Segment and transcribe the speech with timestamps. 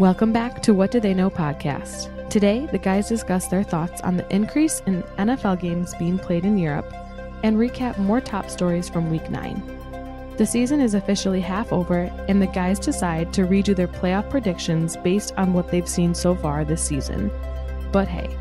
[0.00, 2.28] Welcome back to What Do They Know podcast.
[2.28, 6.58] Today, the guys discuss their thoughts on the increase in NFL games being played in
[6.58, 6.92] Europe
[7.44, 10.34] and recap more top stories from week 9.
[10.36, 14.96] The season is officially half over, and the guys decide to redo their playoff predictions
[14.96, 17.30] based on what they've seen so far this season.
[17.92, 18.34] But hey,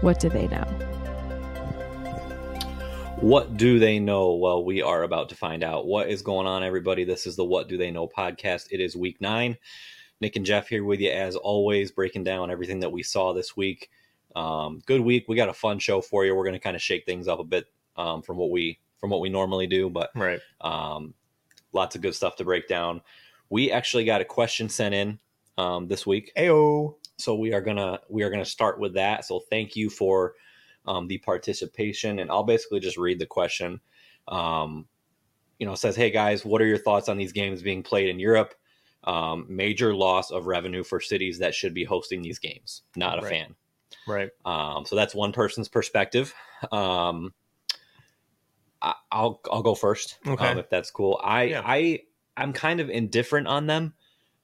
[0.00, 0.64] what do they know?
[3.20, 4.34] What do they know?
[4.34, 5.86] Well, we are about to find out.
[5.86, 7.04] What is going on, everybody?
[7.04, 8.72] This is the What Do They Know podcast.
[8.72, 9.56] It is week nine.
[10.20, 13.56] Nick and Jeff here with you as always, breaking down everything that we saw this
[13.56, 13.90] week.
[14.34, 15.26] Um, good week.
[15.28, 16.34] We got a fun show for you.
[16.34, 19.10] We're going to kind of shake things up a bit um, from what we from
[19.10, 20.40] what we normally do, but Right.
[20.62, 21.12] um,
[21.72, 23.02] lots of good stuff to break down.
[23.50, 25.18] We actually got a question sent in
[25.58, 26.96] um, this week, Ayo.
[27.18, 29.24] so we are gonna we are gonna start with that.
[29.26, 30.34] So thank you for
[30.86, 33.80] um, the participation, and I'll basically just read the question.
[34.28, 34.86] Um,
[35.58, 38.08] you know, it says, "Hey guys, what are your thoughts on these games being played
[38.08, 38.54] in Europe?
[39.06, 42.82] Um, major loss of revenue for cities that should be hosting these games.
[42.96, 43.30] Not a Right.
[43.30, 43.54] fan."
[44.06, 44.30] Right.
[44.44, 46.34] Um, so that's one person's perspective.
[46.72, 47.32] Um,
[48.82, 50.50] I, I'll I'll go first, Okay.
[50.50, 51.20] um, if that's cool.
[51.22, 51.62] I Yeah.
[51.64, 52.00] I
[52.36, 53.94] I'm kind of indifferent on them.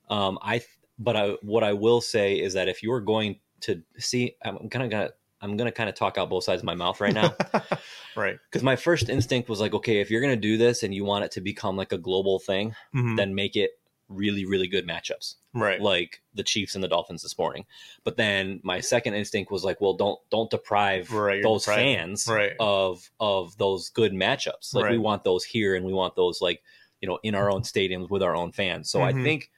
[0.09, 0.61] Um, I
[0.99, 4.67] but I what I will say is that if you are going to see, I'm
[4.67, 7.35] gonna gonna I'm gonna kind of talk out both sides of my mouth right now
[8.15, 8.37] right.
[8.49, 11.25] because my first instinct was like, okay, if you're gonna do this and you want
[11.25, 13.17] it to become like a global thing, Mhm.
[13.17, 13.71] then make it
[14.13, 15.81] really really good matchups right.
[15.81, 17.65] like the Chiefs and the Dolphins this morning.
[18.03, 22.27] But then my second instinct was like, well, don't don't deprive Right, those depriving- fans
[22.29, 22.53] right.
[22.59, 24.73] of of those good matchups.
[24.73, 26.61] Like we want those here, and we want those like
[27.01, 28.89] you know in our own stadiums with our own fans.
[28.89, 29.23] So I Mhm.
[29.23, 29.51] think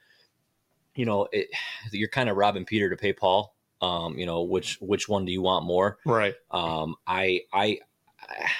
[0.94, 1.48] you know it,
[1.92, 3.54] you're kind of robbing Peter to pay Paul.
[3.82, 5.98] Um, you know which which one do you want more?
[6.06, 6.34] right.
[6.50, 7.78] Um, I I.
[8.20, 8.50] I,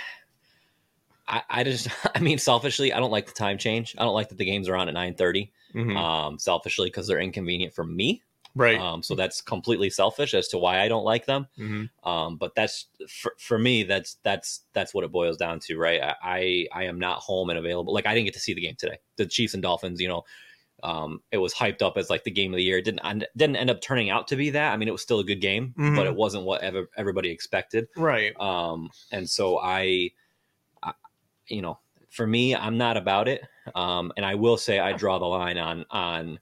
[1.50, 3.94] I just, I mean, selfishly, I don't like the time change.
[3.98, 5.96] I don't like that the games are on at nine thirty Mhm.
[5.96, 8.22] um, selfishly because they're inconvenient for me.
[8.54, 8.78] right.
[8.80, 11.46] Um, so that's completely selfish as to why I don't like them.
[11.58, 11.90] Mhm.
[12.04, 13.82] Um, but that's for, for me.
[13.82, 16.00] That's that's that's what it boils down to, right?
[16.02, 17.92] I, I I am not home and available.
[17.92, 18.98] Like I didn't get to see the game today.
[19.16, 20.00] The Chiefs and Dolphins.
[20.00, 20.24] You know,
[20.82, 22.78] um, it was hyped up as like the game of the year.
[22.78, 24.72] It didn't end- didn't end up turning out to be that.
[24.72, 25.96] I mean, it was still a good game, Mhm.
[25.96, 27.88] but it wasn't what ever, everybody expected.
[27.96, 28.38] Right.
[28.40, 30.10] Um, and so I, I,
[31.48, 31.78] you know,
[32.10, 33.42] for me, I'm not about it.
[33.74, 36.38] Um, and I will say I draw the line on on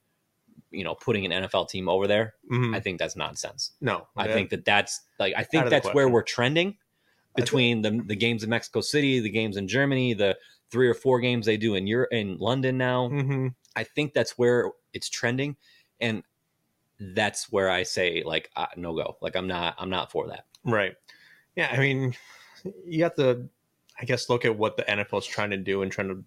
[0.71, 2.35] you know putting an NFL team over there.
[2.51, 2.75] Mhm.
[2.77, 3.73] I think that's nonsense.
[3.81, 4.07] no.
[4.17, 4.35] I Yeah.
[4.35, 6.77] think that that's like I think that's where we're trending
[7.37, 10.37] between the the games in Mexico City, the games in Germany, the
[10.71, 13.09] three or four games they do in Europe in London now.
[13.09, 13.55] Mhm.
[13.77, 15.57] I think that's where it's trending,
[16.01, 16.23] and
[17.01, 19.17] that's where I say like uh, no go.
[19.21, 20.47] Like I'm not I'm not for that.
[20.65, 20.95] Right.
[21.57, 21.69] Yeah.
[21.73, 22.15] I mean,
[22.87, 23.49] you have to,
[24.01, 26.25] I guess, look at what the NFL is trying to do and trying to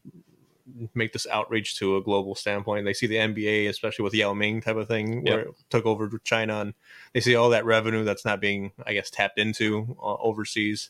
[0.94, 2.85] make this outreach to a global standpoint.
[2.85, 6.09] They see the NBA, especially with Yao Ming type of thing, where it took over
[6.23, 6.73] China, and
[7.13, 10.89] they see all that revenue that's not being, I guess, tapped into uh, overseas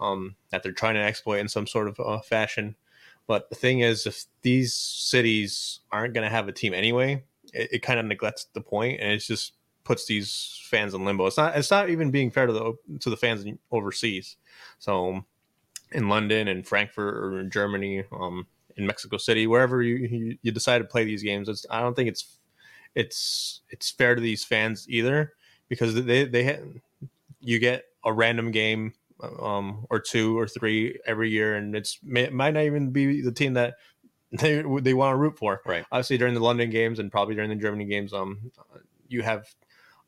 [0.00, 2.76] um, that they're trying to exploit in some sort of uh, fashion.
[3.26, 7.22] But the thing is, if these cities aren't going to have a team anyway,
[7.52, 9.54] it, it kind of neglects the point, and it just
[9.84, 11.26] puts these fans in limbo.
[11.26, 11.56] It's not.
[11.56, 14.36] It's not even being fair to the to the fans overseas.
[14.78, 15.24] So,
[15.92, 20.52] in London and Frankfurt or in Germany, um, in Mexico City, wherever you, you you
[20.52, 22.38] decide to play these games, it's, I don't think it's
[22.94, 25.32] it's it's fair to these fans either
[25.68, 26.60] because they they
[27.40, 28.92] you get a random game
[29.40, 33.32] um or two or three every year and it's may, might not even be the
[33.32, 33.74] team that
[34.32, 35.84] they they want to root for Right.
[35.92, 38.50] obviously during the london games and probably during the germany games um
[39.08, 39.46] you have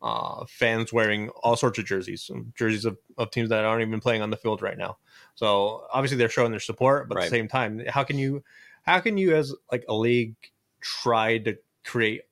[0.05, 4.23] uh fans wearing all sorts of jerseys jerseys of, of teams that aren't even playing
[4.23, 4.99] on the field right now.
[5.35, 8.45] So obviously they're showing their support but at the same time how can you
[8.83, 10.37] how can you as like a league
[10.81, 12.23] try to create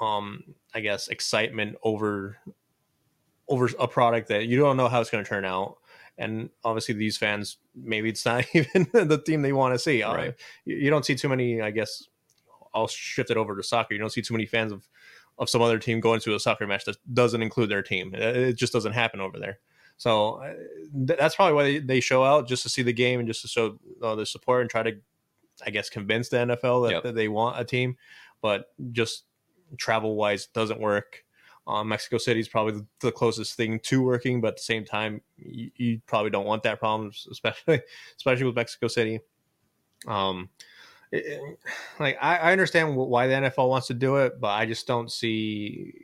[0.00, 2.38] um i guess excitement over
[3.48, 5.78] over a product that you don't know how it's going to turn out?
[6.16, 10.02] And obviously these fans maybe it's not even the team they want to see.
[10.02, 10.34] Uh, Right.
[10.64, 12.04] you, you don't see too many i guess
[12.72, 13.94] i'll shift it over to soccer.
[13.94, 14.88] You don't see too many fans of
[15.38, 18.54] of some other team going to a soccer match that doesn't include their team it
[18.54, 19.58] just doesn't happen over there
[19.96, 20.52] so uh,
[21.06, 23.42] th- that's probably why they, they show out just to see the game and just
[23.42, 24.92] to show uh, their support and try to
[25.66, 27.02] i guess convince the nfl that, Yep.
[27.02, 27.96] that they want a team
[28.40, 29.24] but just
[29.78, 31.24] travel wise doesn't work
[31.66, 34.84] um, Mexico City is probably the, the closest thing to working, but at the same
[34.84, 37.80] time, you, you probably don't want that problem, especially
[38.18, 39.20] especially with Mexico City.
[40.06, 40.50] Um,
[42.00, 45.10] like I, I understand why the NFL wants to do it, but I just don't
[45.10, 45.94] see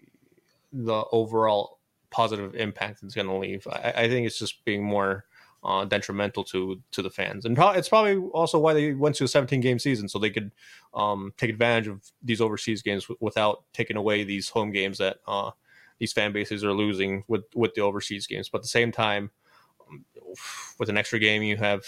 [0.73, 1.79] the overall
[2.11, 3.67] positive impact it's going to leave.
[3.71, 5.25] I, I think it's just being more
[5.63, 7.45] uh, detrimental to to the fans.
[7.45, 10.31] And pro- it's probably also why they went to a 17 game season so they
[10.31, 10.53] could
[10.95, 15.19] um, take advantage of these overseas games w- without taking away these home games that
[15.27, 15.51] uh,
[15.99, 18.49] these fan bases are losing with with the overseas games.
[18.49, 19.31] But at the same time,
[19.87, 20.05] um,
[20.79, 21.85] with an extra game, you have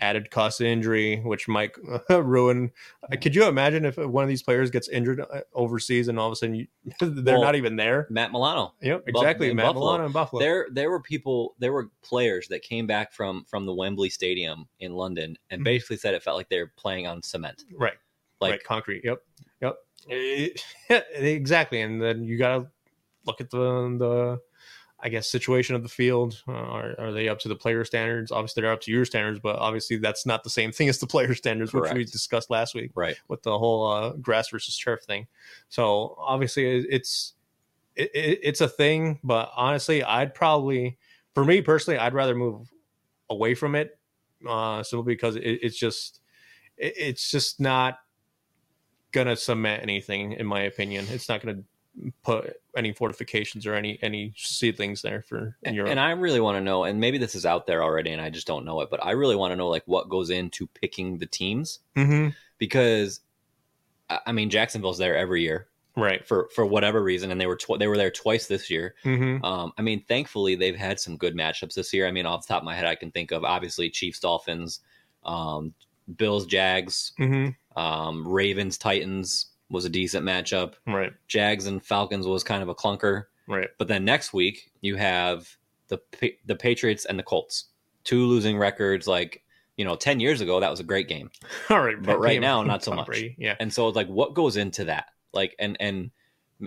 [0.00, 1.72] added cost of injury, which might
[2.10, 2.70] ruin.
[3.12, 6.26] uh, Could you imagine if one of these players gets injured uh, overseas and all
[6.26, 6.66] of a sudden you,
[7.00, 8.06] they're Well, not even there?
[8.10, 8.74] Matt Milano.
[8.82, 9.50] Yep, exactly.
[9.50, 9.84] in Matt Buffalo.
[9.86, 10.40] Milano in Buffalo.
[10.40, 14.66] There, there were people, there were players that came back from from the Wembley Stadium
[14.80, 15.64] in London and Mhm.
[15.64, 17.64] basically said it felt like they were playing on cement.
[17.78, 17.94] right.
[18.40, 19.02] Like, right, concrete.
[19.04, 19.22] Yep,
[19.62, 19.76] yep,
[20.10, 20.48] Eh,
[21.14, 21.80] exactly.
[21.80, 22.66] And then you gotta
[23.26, 23.58] look at the
[23.98, 24.40] the,
[25.04, 26.42] I guess, situation of the field.
[26.48, 28.32] Uh, are are they up to the player standards?
[28.32, 31.06] Obviously, they're up to your standards, but obviously that's not the same thing as the
[31.06, 35.04] player standards, which we discussed last week right, with the whole uh, grass versus turf
[35.04, 35.26] thing.
[35.68, 37.34] So obviously, it's
[37.94, 40.96] it, it, it's a thing, but honestly, I'd probably,
[41.34, 42.72] for me personally, I'd rather move
[43.28, 43.98] away from it,
[44.48, 46.20] uh, simply because it, it's just
[46.78, 47.98] it, it's just not
[49.12, 51.04] gonna cement anything, in my opinion.
[51.10, 51.62] It's not gonna
[52.22, 55.90] put any fortifications or any any seedlings there for in Europe.
[55.90, 58.30] and I really want to know, and maybe this is out there already, and I
[58.30, 61.18] just don't know it, but I really want to know like what goes into picking
[61.18, 62.30] the teams mm-hmm.
[62.58, 63.20] because,
[64.10, 66.26] I I mean, Jacksonville's there every year Right.
[66.26, 68.96] for for whatever reason, and they were tw- they were there twice this year.
[69.04, 69.44] Mm-hmm.
[69.44, 72.08] Um, I mean, thankfully they've had some good matchups this year.
[72.08, 74.80] I mean, off the top of my head, I can think of obviously Chiefs, Dolphins,
[75.24, 75.72] um,
[76.16, 77.80] Bills, Jags, Mm-hmm.
[77.80, 80.74] um, Ravens, Titans was a decent matchup.
[80.86, 81.12] Right.
[81.28, 83.24] Jags and Falcons was kind of a clunker.
[83.48, 83.68] Right.
[83.78, 85.48] But then next week you have
[85.88, 86.00] the
[86.46, 87.66] the Patriots and the Colts,
[88.04, 89.06] two losing records.
[89.06, 89.42] Like
[89.76, 91.30] you know, ten years ago that was a great game,
[91.70, 92.00] All right.
[92.00, 93.06] but right now not so much.
[93.06, 93.34] Brady.
[93.38, 93.56] Yeah.
[93.60, 95.06] And so it's like, what goes into that?
[95.32, 96.10] Like, and and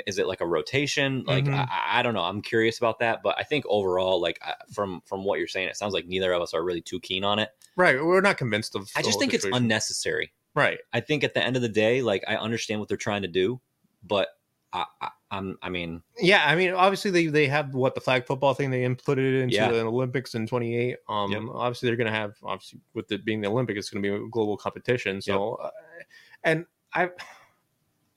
[0.06, 1.24] is it like a rotation?
[1.26, 1.54] Like, Mhm.
[1.56, 2.22] I, I don't know.
[2.22, 3.24] I'm curious about that.
[3.24, 4.40] But I think overall, like
[4.74, 7.24] from from what you're saying, it sounds like neither of us are really too keen
[7.24, 7.50] on it.
[7.78, 7.96] Right.
[8.04, 8.90] We're not convinced of.
[8.96, 10.34] I just think it's unnecessary.
[10.58, 10.80] Right.
[10.92, 13.28] I think at the end of the day, like I understand what they're trying to
[13.28, 13.62] do,
[14.04, 14.28] but
[14.74, 18.26] I, I I'm I mean, Yeah, I mean, obviously they they have what the flag
[18.26, 19.72] football thing they inputted into Yeah.
[19.72, 20.98] the Olympics in 28.
[21.08, 21.42] Um, Yep.
[21.54, 24.16] obviously they're going to have obviously with it being the Olympic, it's going to be
[24.16, 25.22] a global competition.
[25.22, 25.70] So, uh,
[26.44, 27.10] and I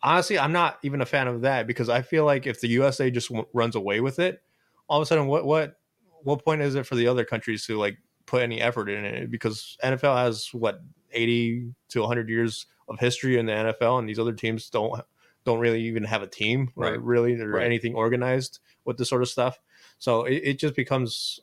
[0.02, 3.10] honestly I'm not even a fan of that because I feel like if the USA
[3.10, 4.42] just w- runs away with it,
[4.88, 5.76] all of a sudden what what
[6.22, 7.96] what point is it for the other countries to like
[8.26, 9.30] put any effort in it?
[9.30, 10.80] Because NFL has what
[11.12, 15.00] 80 to 100 years of history in the NFL, and these other teams don't
[15.44, 17.00] don't really even have a team, or Right.
[17.00, 17.64] really, or Right.
[17.64, 19.58] anything organized with this sort of stuff.
[19.98, 21.40] So it, it just becomes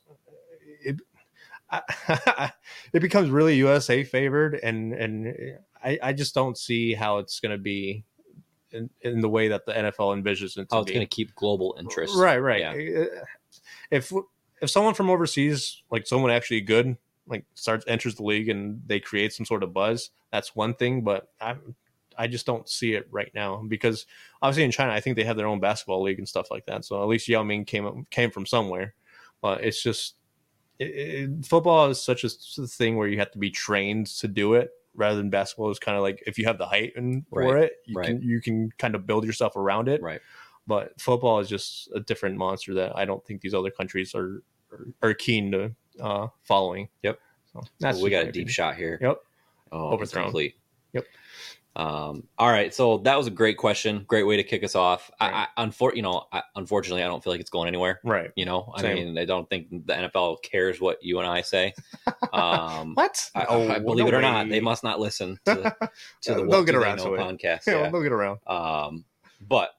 [0.82, 1.00] it.
[2.92, 7.52] it becomes really USA favored, and and I, I just don't see how it's going
[7.52, 8.04] to be
[8.70, 11.34] in, in the way that the NFL envisions it to how it's going to keep
[11.34, 12.16] global interest.
[12.16, 12.60] Right, right.
[12.60, 13.04] Yeah.
[13.90, 14.12] If
[14.60, 16.96] if someone from overseas, like someone actually good,
[17.28, 21.02] like starts enters the league and they create some sort of buzz, that's one thing.
[21.02, 21.56] But I
[22.16, 24.06] I just don't see it right now because
[24.42, 26.84] obviously in China, I think they have their own basketball league and stuff like that.
[26.84, 28.94] So at least Yao Ming came came from somewhere,
[29.40, 30.16] but it's just
[30.78, 32.28] it, it, football is such a
[32.66, 34.70] thing where you have to be trained to do it.
[34.94, 37.64] Rather than basketball is kind of like if you have the height and for Right,
[37.64, 38.06] it, you right.
[38.06, 40.20] can you can kind of build yourself around it Right.
[40.66, 44.42] but football is just a different monster that I don't think these other countries are
[44.72, 46.88] are, are keen to uh, following.
[47.02, 47.18] Yep.
[47.52, 48.98] So That's we got a deep shot here.
[49.00, 49.18] Yep.
[49.72, 50.24] Oh, Overthrown.
[50.26, 50.54] Complete.
[50.92, 51.04] Yep.
[51.76, 54.04] Um, all right, so that was a great question.
[54.08, 55.10] Great way to kick us off.
[55.20, 55.48] I, Right.
[55.56, 58.00] I, unfor- you know, I, unfortunately, I don't feel like it's going anywhere.
[58.02, 58.30] Right.
[58.34, 58.94] You know, I Same.
[59.14, 61.74] mean, I don't think the NFL cares what you and I say.
[62.32, 63.30] Um, What?
[63.34, 65.54] I, Oh, I- believe no it or not, they must not listen to,
[66.22, 67.18] to the They'll get around to it.
[67.20, 67.66] podcast.
[67.68, 67.90] Yeah, Yeah.
[67.90, 68.40] they'll get around.
[68.48, 69.04] Um,
[69.46, 69.70] but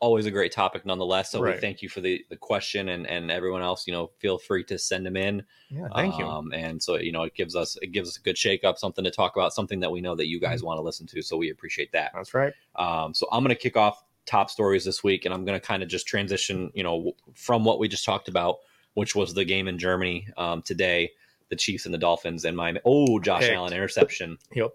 [0.00, 1.30] always a great topic nonetheless.
[1.32, 4.38] So we thank you for the, the question and, and everyone else, you know, feel
[4.38, 5.42] free to send them in.
[5.70, 6.24] Yeah, thank you.
[6.24, 8.78] Um, and so, you know, it gives us, it gives us a good shake up,
[8.78, 10.50] something to talk about, something that we know that you Mm-hmm.
[10.52, 11.20] guys want to listen to.
[11.22, 12.12] So we appreciate that.
[12.14, 12.52] That's right.
[12.76, 15.66] Um, so I'm going to kick off top stories this week, and I'm going to
[15.66, 18.58] kind of just transition, you know, from what we just talked about,
[18.94, 21.10] which was the game in Germany um, today,
[21.48, 23.54] the Chiefs and the Dolphins, and my oh, Josh Picked.
[23.54, 24.38] Allen interception.
[24.54, 24.70] Yep.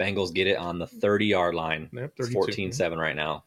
[0.00, 2.32] Bengals get it on the 30 yard line, Yep, 32.
[2.34, 3.44] 14 7 right now.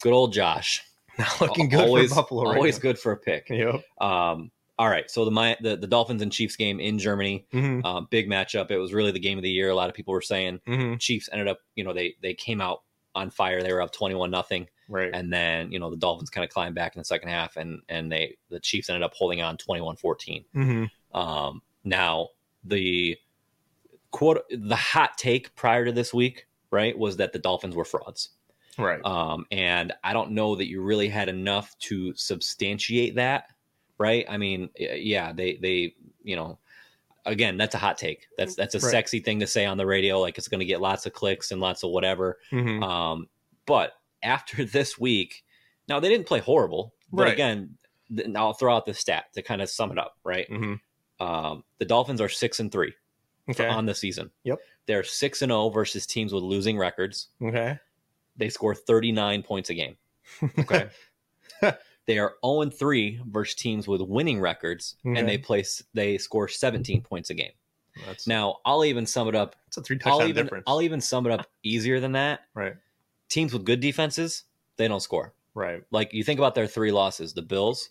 [0.00, 0.82] Good old Josh.
[1.18, 2.44] Not looking good always, for Buffalo.
[2.44, 2.82] right always now.
[2.82, 3.48] good for a pick.
[3.50, 3.82] Yep.
[4.00, 7.80] Um, all right, so the, my, the the Dolphins and Chiefs game in Germany, hmm
[7.84, 8.70] um, big matchup.
[8.70, 9.68] It was really the game of the year.
[9.68, 12.62] A lot of people were saying hmm Chiefs ended up, you know, they they came
[12.62, 12.82] out
[13.14, 13.62] on fire.
[13.62, 15.10] They were up twenty one nothing, Right.
[15.12, 17.82] and then you know the Dolphins kind of climbed back in the second half, and
[17.90, 20.44] and they the Chiefs ended up holding on 21-14.
[20.54, 22.28] hmm Um, now
[22.64, 23.18] the
[24.12, 28.30] quote the hot take prior to this week, right, was that the Dolphins were frauds.
[28.80, 29.04] Right.
[29.04, 33.48] Um, and I don't know that you really had enough to substantiate that,
[33.98, 34.24] right?
[34.28, 36.58] I mean, yeah, they they you know,
[37.26, 38.26] again, that's a hot take.
[38.38, 38.90] That's that's a Right.
[38.90, 40.20] sexy thing to say on the radio.
[40.20, 42.38] Like it's going to get lots of clicks and lots of whatever.
[42.52, 42.82] Mhm.
[42.82, 43.28] Um,
[43.66, 45.44] but after this week,
[45.88, 46.94] now they didn't play horrible.
[47.12, 47.32] But Right.
[47.32, 47.76] again,
[48.14, 50.16] th- I'll throw out the stat to kind of sum it up.
[50.24, 50.80] Right, Mhm.
[51.20, 52.94] um, the Dolphins are six and three
[53.48, 53.66] Okay.
[53.66, 54.30] on the season.
[54.44, 54.58] Yep.
[54.86, 57.28] they're six and zero versus teams with losing records.
[57.42, 57.78] okay.
[58.40, 59.96] They score thirty nine points a game.
[60.58, 60.88] Okay.
[62.06, 65.18] they are 0 and 3 versus teams with winning records, Okay.
[65.18, 67.52] and they place they score 17 points a game.
[68.06, 69.56] That's Now, I'll even sum it up.
[69.66, 70.64] that's a three I'll touchdown even difference.
[70.66, 72.40] I'll even sum it up easier than that.
[72.54, 72.74] right.
[73.28, 74.44] Teams with good defenses,
[74.76, 75.34] they don't score.
[75.54, 75.82] Right.
[75.92, 77.90] Like you think about their three losses: the Bills,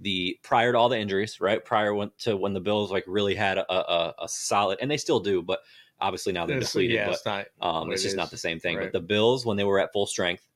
[0.00, 1.64] the prior to all the injuries, right?
[1.64, 4.96] Prior when, to when the Bills like really had a, a, a solid, and they
[4.98, 5.60] still do, but
[6.00, 6.94] obviously now they're It's- depleted.
[6.96, 7.46] yeah, but it's not.
[7.60, 8.16] Um, it's it just is.
[8.16, 8.76] not the same thing.
[8.76, 8.84] Right.
[8.84, 10.46] But the Bills, when they were at full strength,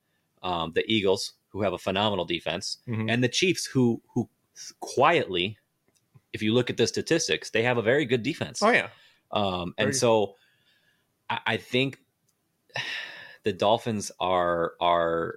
[0.43, 3.11] um, the Eagles, who have a phenomenal defense, Mhm.
[3.13, 4.29] and the Chiefs, who who
[4.81, 5.57] quietly,
[6.33, 8.63] if you look at the statistics, they have a very good defense.
[8.63, 8.89] Oh yeah.
[9.31, 10.37] Um, and so,
[11.31, 12.01] I, I think
[13.45, 15.37] the Dolphins are are.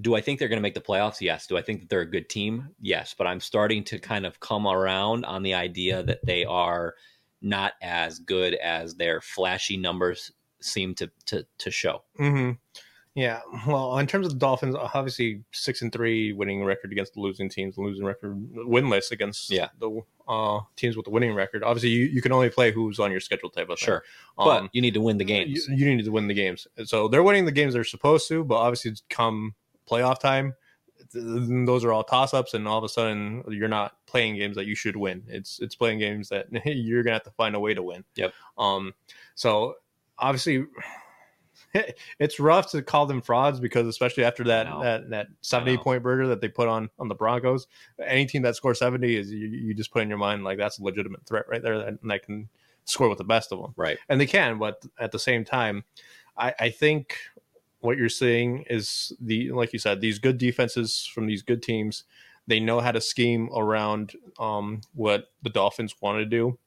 [0.00, 1.20] Do I think they're going to make the playoffs?
[1.20, 1.46] Yes.
[1.46, 2.70] Do I think that they're a good team?
[2.80, 3.14] Yes.
[3.16, 6.94] But I'm starting to kind of come around on the idea that they are
[7.42, 10.30] not as good as their flashy numbers
[10.60, 12.02] seem to to to show.
[12.16, 12.52] hmm
[13.14, 13.40] Yeah.
[13.66, 17.48] Well, in terms of the Dolphins, obviously six and three winning record against the losing
[17.48, 19.68] teams, losing record winless against Yeah.
[19.78, 21.64] the uh, teams with the winning record.
[21.64, 23.86] Obviously, you, you can only play who's on your schedule type of thing.
[23.86, 24.04] Sure,
[24.36, 25.66] but Um, you need to win the games.
[25.66, 26.68] You, you need to win the games.
[26.84, 29.54] So they're winning the games they're supposed to, but obviously, it's come
[29.90, 30.54] playoff time,
[31.12, 34.66] those are all toss ups, and all of a sudden, you're not playing games that
[34.66, 35.22] you should win.
[35.28, 38.04] It's it's playing games that you're gonna have to find a way to win.
[38.16, 38.32] Yep.
[38.58, 38.94] Um.
[39.34, 39.76] So
[40.18, 40.66] obviously.
[42.18, 45.82] It's rough to call them frauds because especially after that that that seventy know.
[45.82, 47.68] point burger that they put on on the Broncos,
[48.04, 50.80] any team that scores seventy is you, you just put in your mind like that's
[50.80, 52.48] a legitimate threat right there that, that can
[52.86, 53.98] score with the best of them right.
[54.08, 55.84] and they can but at the same time
[56.36, 57.16] I, I think
[57.80, 62.04] what you're seeing is the like you said these good defenses from these good teams.
[62.46, 66.58] They know how to scheme around um, what the dolphins want to do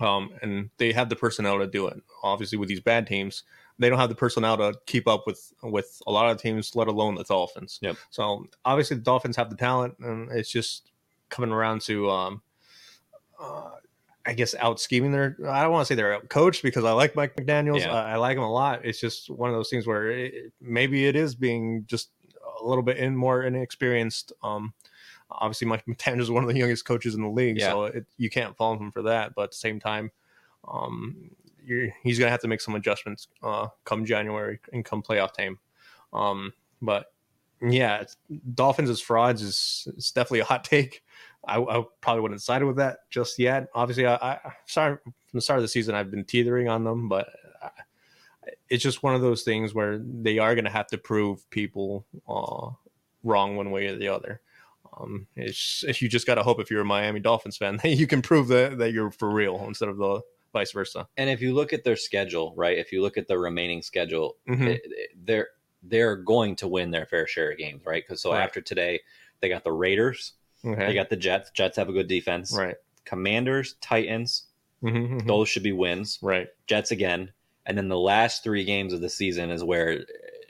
[0.00, 2.02] um, and they have the personnel to do it.
[2.22, 3.44] Obviously with these bad teams
[3.78, 6.88] they don't have the personnel to keep up with with a lot of teams let
[6.88, 7.78] alone the dolphins.
[7.82, 7.96] Yep.
[8.10, 10.90] so obviously the dolphins have the talent and it's just
[11.28, 12.42] coming around to um,
[13.40, 13.70] uh,
[14.26, 15.36] I guess out scheming their.
[15.48, 17.84] I don't want to say they're out coached because I like Mike McDaniel's.
[17.84, 17.92] Yeah.
[17.92, 18.84] I, I like him a lot.
[18.84, 22.10] It's just one of those things where it, maybe it is being just
[22.60, 24.32] a little bit in more inexperienced.
[24.42, 24.72] Um,
[25.30, 27.70] obviously Mike McDaniel is one of the youngest coaches in the league, Yeah.
[27.70, 29.34] so it, you can't fault him for that.
[29.34, 30.10] But at the same time,
[30.66, 31.30] um,
[31.64, 35.58] you're, he's gonna have to make some adjustments uh, come January and come playoff time.
[36.12, 37.06] Um, but
[37.62, 38.04] yeah,
[38.54, 41.02] Dolphins as frauds is it's definitely a hot take.
[41.46, 43.68] I, I probably wouldn't sided with that just yet.
[43.74, 47.08] Obviously, I, I sorry from the start of the season I've been teetering on them,
[47.08, 47.28] but
[47.62, 47.70] I,
[48.68, 52.04] it's just one of those things where they are going to have to prove people
[52.28, 52.70] uh,
[53.22, 54.40] wrong one way or the other.
[54.96, 57.88] Um, it's if you just got to hope if you're a Miami Dolphins fan that
[57.90, 60.20] you can prove that that you're for real instead of the
[60.52, 61.08] vice versa.
[61.16, 62.78] And if you look at their schedule, right?
[62.78, 64.68] If you look at the remaining schedule, Mhm.
[64.68, 65.48] it- they're
[65.86, 68.02] they're going to win their fair share of games, right?
[68.02, 68.42] Because so Right.
[68.42, 69.00] after today,
[69.40, 70.32] they got the Raiders,
[70.64, 71.50] Okay, they got the Jets.
[71.50, 72.56] Jets have a good defense.
[72.56, 74.46] right, Commanders, Titans,
[74.82, 75.26] Mhm, mhm.
[75.26, 76.18] those should be wins.
[76.22, 77.32] right, Jets again,
[77.66, 80.04] and then the last three games of the season is where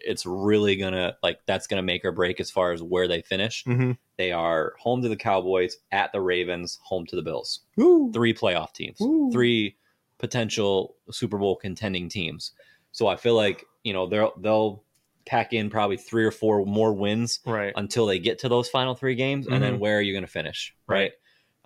[0.06, 3.64] it's really gonna like that's gonna make or break as far as where they finish.
[3.64, 3.96] Mhm.
[4.18, 7.60] They are home to the Cowboys, at the Ravens, home to the Bills.
[7.76, 8.12] Woo.
[8.12, 8.98] Three playoff teams,
[9.32, 9.76] three
[10.18, 12.52] potential Super Bowl contending teams.
[12.92, 14.82] So I feel like you know they'll they'll
[15.26, 17.72] pack in probably three or four more wins right.
[17.76, 19.78] until they get to those final three games, and then Mhm.
[19.78, 20.96] where are you going to finish, right?
[20.96, 21.12] Right.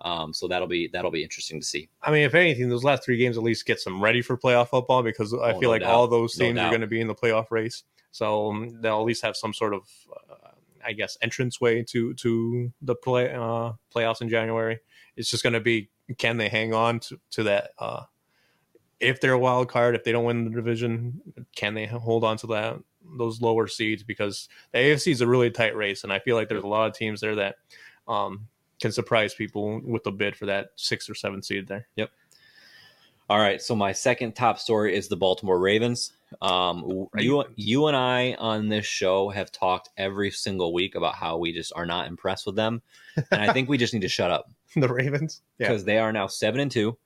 [0.01, 1.89] Um, so that'll be that'll be interesting to see.
[2.01, 4.69] I mean, if anything, those last three games at least get some ready for playoff
[4.69, 5.91] football because I Oh, feel no like doubt.
[5.91, 7.83] all those No teams are going to be in the playoff race.
[8.11, 9.81] So um, they'll at least have some sort of,
[10.31, 10.51] uh,
[10.85, 14.79] I guess, entrance way to to the play uh, playoffs in January.
[15.17, 17.71] It's just going to be can they hang on to, to that?
[17.77, 18.03] Uh,
[18.99, 21.21] if they're a wild card, if they don't win the division,
[21.55, 22.77] can they hold on to that
[23.17, 24.03] those lower seeds?
[24.03, 26.87] Because the AFC is a really tight race, and I feel like there's a lot
[26.87, 27.55] of teams there that
[28.07, 28.47] um,
[28.79, 31.87] can surprise people with a bid for that six or seven seed there.
[31.95, 32.09] Yep.
[33.29, 36.13] All right, so my second top story is the Baltimore Ravens.
[36.41, 41.37] Um, you you and I on this show have talked every single week about how
[41.37, 42.81] we just are not impressed with them,
[43.31, 45.41] and I think we just need to shut up the Ravens.
[45.59, 45.67] Yeah.
[45.67, 46.97] because they are now seven and 2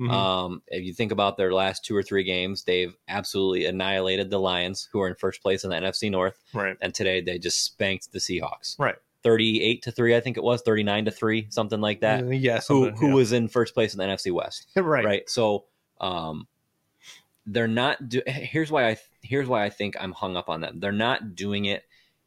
[0.00, 0.10] Mhm.
[0.10, 4.38] Um, if you think about their last two or three games, they've absolutely annihilated the
[4.40, 6.76] Lions, who are in first place in the NFC North, right.
[6.80, 8.78] and today they just spanked the Seahawks.
[8.78, 8.96] Right.
[9.22, 12.88] 38 to 3 i think it was 39 to 3 something like that yeah, who
[12.92, 13.12] who yeah.
[13.12, 15.04] was in first place in the nfc west right?
[15.04, 15.66] right so
[16.00, 16.48] um
[17.44, 20.80] they're not do- here's why i here's why i think i'm hung up on them
[20.80, 21.84] they're not doing it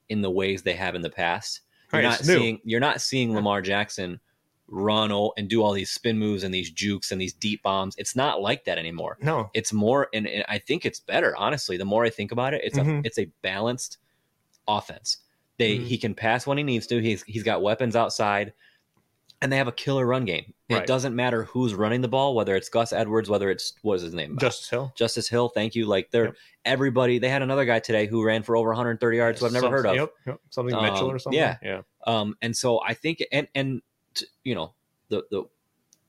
[0.09, 1.61] in the ways they have in the past
[1.91, 4.19] you're Right, not seeing you're not seeing lamar jackson
[4.67, 8.15] run and do all these spin moves and these jukes and these deep bombs it's
[8.15, 11.85] not like that anymore No, it's more and, and i think it's better honestly the
[11.85, 13.05] more i think about it it's a Mhm.
[13.05, 13.97] it's a balanced
[14.67, 15.17] offense
[15.57, 15.85] they Mhm.
[15.85, 18.53] he can pass when he needs to he's he's got weapons outside
[19.41, 20.81] and they have a killer run game Right.
[20.81, 24.01] it doesn't matter who's running the ball whether it's gus edwards whether it's what is
[24.03, 24.93] his name Justice Hill.
[24.95, 26.35] justice hill thank you like they're Yep.
[26.65, 29.65] everybody they had another guy today who ran for over 130 yards who i've never
[29.65, 30.39] Some- heard of Yep, yep.
[30.49, 31.37] Something Mitchell Um, or something.
[31.39, 31.57] yeah.
[31.61, 31.81] yeah.
[32.07, 33.81] um, and so I think, and and
[34.13, 34.73] t- you know,
[35.09, 35.43] the the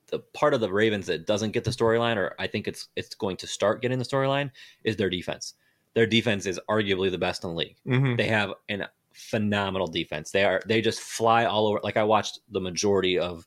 [0.09, 3.15] the part of the Ravens that doesn't get the storyline, or I think it's it's
[3.15, 4.51] going to start getting the storyline,
[4.85, 5.55] is their defense.
[5.95, 7.77] Their defense is arguably the best in the league.
[7.87, 8.17] Mhm.
[8.17, 10.31] They have an phenomenal defense.
[10.33, 11.81] They are they just fly all over.
[11.83, 13.47] Like I watched the majority of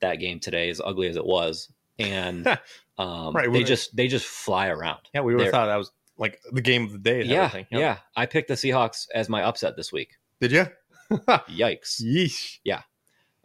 [0.00, 2.46] that game today, as ugly as it was, and
[2.98, 5.00] um, Right, they just they just fly around.
[5.14, 7.22] Yeah, we would have thought that was like the game of the day.
[7.22, 7.50] Yeah.
[7.54, 7.66] Yep.
[7.70, 7.98] yeah.
[8.16, 10.18] I picked the Seahawks as my upset this week.
[10.40, 10.66] Did you?
[11.10, 12.02] Yikes.
[12.02, 12.58] Yeesh.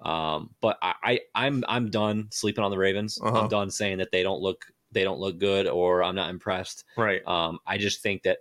[0.04, 3.20] Um, but I, I I'm I'm done sleeping on the Ravens.
[3.22, 3.42] Uh-huh.
[3.42, 6.84] I'm done saying that they don't look they don't look good or I'm not impressed.
[6.98, 7.26] Right.
[7.28, 8.40] Um, I just think that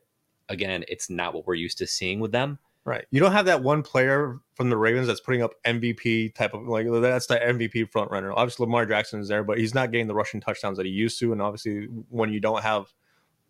[0.48, 2.58] again, it's not what we're used to seeing with them.
[2.84, 3.06] Right.
[3.12, 6.66] You don't have that one player from the Ravens that's putting up MVP type of
[6.66, 8.32] like that's the MVP front runner.
[8.32, 11.18] Obviously Lamar Jackson is there, but he's not getting the rushing touchdowns that he used
[11.20, 11.32] to.
[11.32, 12.92] And obviously when you don't have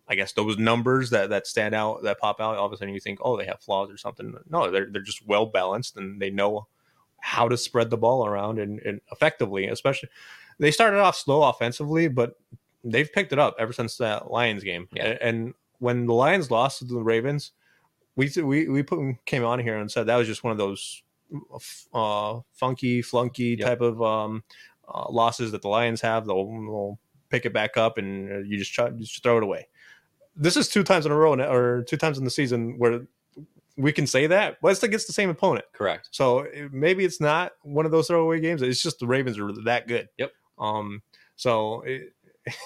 [0.07, 2.93] I guess those numbers that that stand out that pop out, all of a sudden
[2.93, 4.35] you think, oh, they have flaws or something.
[4.51, 6.67] No, they're they're just well balanced and they know
[7.25, 10.09] how to spread the ball around and, and effectively, especially
[10.59, 12.35] they started off slow offensively, but
[12.85, 14.89] they've picked it up ever since that Lions game.
[14.93, 15.17] Yeah.
[15.21, 17.53] And when the Lions lost to the Ravens,
[18.17, 21.03] we we we put came on here and said that was just one of those
[21.95, 23.67] uh, funky flunky Yep.
[23.67, 24.43] type of um,
[24.93, 26.27] uh, losses that the Lions have.
[26.27, 26.99] They'll, they'll
[27.31, 29.69] pick it back up and uh, you just try, just throw it away.
[30.35, 33.07] This is two times in a row, or two times in the season where
[33.77, 35.65] we can say that, but it's against the same opponent.
[35.73, 36.09] Correct.
[36.13, 38.63] So maybe it's not one of those throwaway games.
[38.63, 40.09] It's just the Ravens are that good.
[40.19, 40.33] Yep.
[40.59, 41.03] Um.
[41.37, 42.13] So it,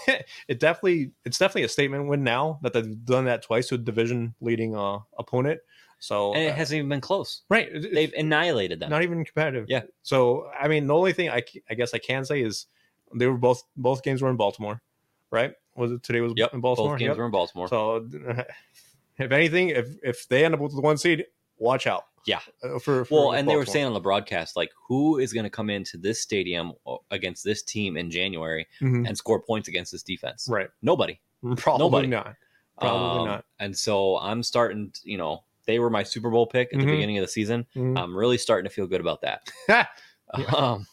[0.49, 3.79] it definitely it's definitely a statement win now that they've done that twice to a
[3.79, 5.61] division leading uh opponent.
[5.99, 7.43] So And it uh, hasn't even been close.
[7.49, 8.91] right, it- They've annihilated them.
[8.91, 9.67] not even competitive.
[9.69, 9.83] Yeah.
[10.03, 12.67] So I mean, the only thing I, I guess I can say is
[13.15, 14.83] they were both both games were in Baltimore,
[15.31, 15.53] right?
[15.75, 16.55] Was it today was Yep.
[16.55, 16.93] in Baltimore?
[16.93, 17.17] Both games Yep.
[17.19, 17.69] were in Baltimore.
[17.69, 18.07] So
[19.19, 21.25] if anything, if if they end up with the one seed,
[21.59, 22.05] watch out.
[22.27, 22.41] Yeah.
[22.63, 25.45] Uh, For, for well, and they were saying on the broadcast, like, who is going
[25.45, 29.07] to come into this stadium uh, against this team in January Mhm.
[29.07, 30.49] and score points against this defense?
[30.51, 31.21] right, Nobody.
[31.57, 32.09] probably Nobody.
[32.09, 32.35] not.
[32.81, 33.45] Probably Um, not.
[33.61, 36.85] And so I'm starting, to, you know, they were my Super Bowl pick at the
[36.85, 36.91] Mhm.
[36.91, 37.65] beginning of the season.
[37.77, 37.97] Mhm.
[37.97, 39.49] I'm really starting to feel good about that.
[39.69, 39.87] Yeah.
[40.57, 40.87] Um,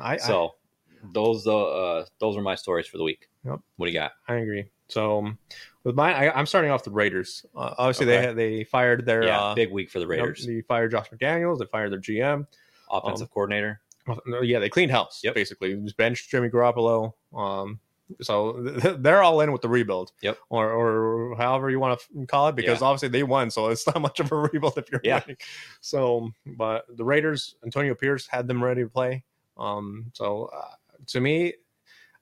[0.00, 0.56] I, so
[1.12, 3.28] those uh, uh those are my stories for the week.
[3.44, 3.60] Yep.
[3.76, 4.10] What do you got?
[4.26, 4.64] I agree.
[4.90, 5.38] So um,
[5.84, 7.44] with mine, I, I'm starting off the Raiders.
[7.54, 8.26] Uh, obviously, Okay.
[8.34, 10.46] they they fired their yeah, uh, big week for the you know, Raiders.
[10.46, 11.58] they fired Josh McDaniels.
[11.58, 12.46] They fired their GM.
[12.90, 13.80] Offensive um, coordinator.
[14.42, 15.20] Yeah, they cleaned house.
[15.22, 15.34] Yep.
[15.34, 17.12] basically, was benched Jimmy Garoppolo.
[17.34, 17.78] Um,
[18.20, 20.10] so th- they're all in with the rebuild.
[20.22, 20.38] Yep.
[20.48, 22.86] Or or however you want to call it, because Yeah.
[22.88, 25.20] obviously they won, so it's not much of a rebuild if you're Yeah.
[25.24, 25.36] winning.
[25.80, 29.22] So, but the Raiders, Antonio Pierce had them ready to play.
[29.56, 30.74] Um, so uh,
[31.08, 31.54] to me,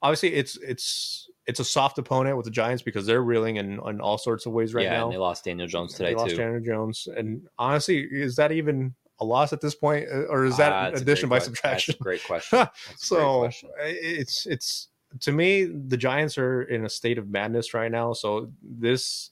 [0.02, 4.00] obviously it's it's it's a soft opponent with the Giants because they're reeling in, in
[4.02, 5.04] all sorts of ways right yeah, now.
[5.06, 6.36] and they lost Daniel Jones today They lost too.
[6.36, 10.58] Daniel Jones, and honestly, is that even a loss at this point, uh, or is
[10.58, 11.92] that a addition by subtraction?
[11.92, 12.58] That's a great question.
[12.58, 13.70] A great so question.
[13.78, 14.88] it's it's
[15.20, 18.12] to me the Giants are in a state of madness right now.
[18.12, 19.30] So this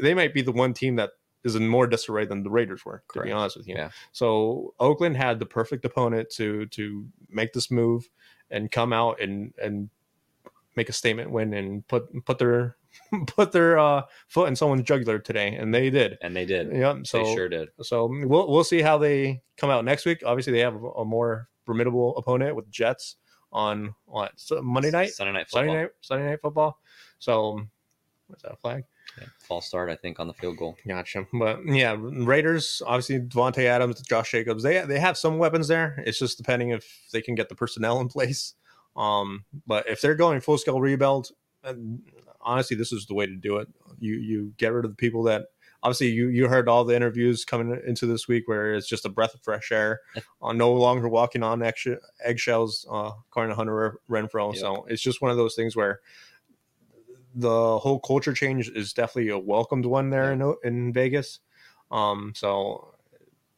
[0.00, 1.12] they might be the one team that
[1.44, 3.74] is in more disarray than the Raiders were, to be honest with you.
[3.74, 3.90] Yeah.
[4.12, 8.08] So Oakland had the perfect opponent to to make this move
[8.50, 9.88] and come out and and
[10.76, 12.76] make a statement win and put put their
[13.26, 16.18] put their uh, foot in someone's jugular today, and they did.
[16.22, 16.72] and they did.
[16.72, 17.06] Yep.
[17.06, 17.68] So they sure did.
[17.82, 20.22] so we'll we'll see how they come out next week.
[20.24, 23.16] Obviously, they have a, a more formidable opponent with Jets
[23.52, 24.32] on what
[24.62, 25.60] Monday night, Sunday night football.
[25.62, 26.78] Sunday night, Sunday night football.
[27.18, 27.60] So
[28.26, 28.84] what's that a flag?
[29.18, 30.76] Yeah, false start, I think, on the field goal.
[30.86, 31.26] Gotcha.
[31.32, 34.62] But yeah, Raiders obviously Davante Adams, Josh Jacobs.
[34.62, 36.02] They they have some weapons there.
[36.06, 38.54] It's just depending if they can get the personnel in place.
[38.96, 41.30] Um, but if they're going full scale rebuild,
[41.64, 41.74] uh,
[42.40, 43.68] honestly, this is the way to do it.
[43.98, 45.46] You you get rid of the people that
[45.82, 49.08] obviously you you heard all the interviews coming into this week where it's just a
[49.08, 50.00] breath of fresh air.
[50.42, 54.52] Uh, no longer walking on egg- eggshells, uh, according to Hunter Renfrow.
[54.52, 54.60] Yep.
[54.60, 56.00] So it's just one of those things where
[57.34, 61.40] the whole culture change is definitely a welcomed one there in in Vegas.
[61.90, 62.94] Um, so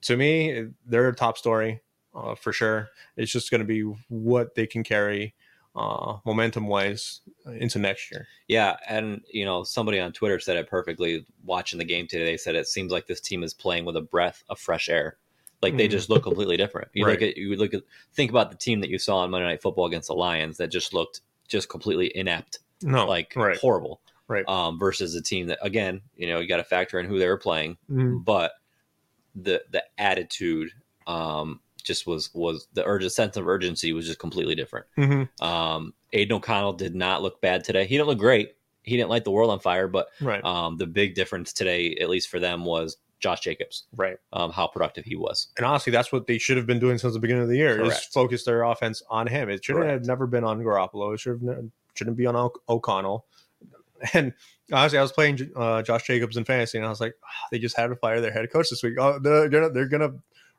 [0.02, 1.80] to me, they're a top story
[2.16, 2.88] uh, for sure.
[3.16, 5.34] It's just going to be what they can carry
[5.76, 8.26] uh, momentum wise into next year.
[8.48, 11.26] Yeah, and you know somebody on Twitter said it perfectly.
[11.44, 14.00] Watching the game today, they said it seems like this team is playing with a
[14.00, 15.18] breath of fresh air.
[15.62, 15.92] Like they Mhm.
[15.92, 16.88] just look completely different.
[16.94, 17.82] You look at you look at
[18.14, 20.68] think about the team that you saw on Monday Night Football against the Lions that
[20.68, 24.00] just looked just completely inept, No, like right, horrible.
[24.28, 24.46] right.
[24.48, 27.26] Um, versus a team that again, you know, you got to factor in who they
[27.28, 28.24] were playing, Mhm.
[28.24, 28.52] but
[29.34, 30.70] the the attitude
[31.06, 34.86] um just was was the urgent sense of urgency was just completely different.
[34.98, 35.28] Mhm.
[35.42, 37.86] Um, Aidan O'Connell did not look bad today.
[37.86, 38.56] He didn't look great.
[38.82, 42.08] He didn't light the world on fire, but Right, um, the big difference today, at
[42.08, 44.16] least for them, was Josh Jacobs, right.
[44.32, 45.48] um, how productive he was.
[45.56, 47.80] And honestly, that's what they should have been doing since the beginning of the year:
[47.82, 49.48] is focus their offense on him.
[49.48, 51.14] It should have never been on Garoppolo.
[51.14, 53.24] It should have shouldn't be on O- O'Connell.
[54.12, 54.34] And
[54.70, 57.58] honestly, I was playing uh, Josh Jacobs in fantasy, and I was like, "Ah, they
[57.58, 58.94] just had to fire their head coach this week.
[59.00, 60.12] Oh, they're gonna they're gonna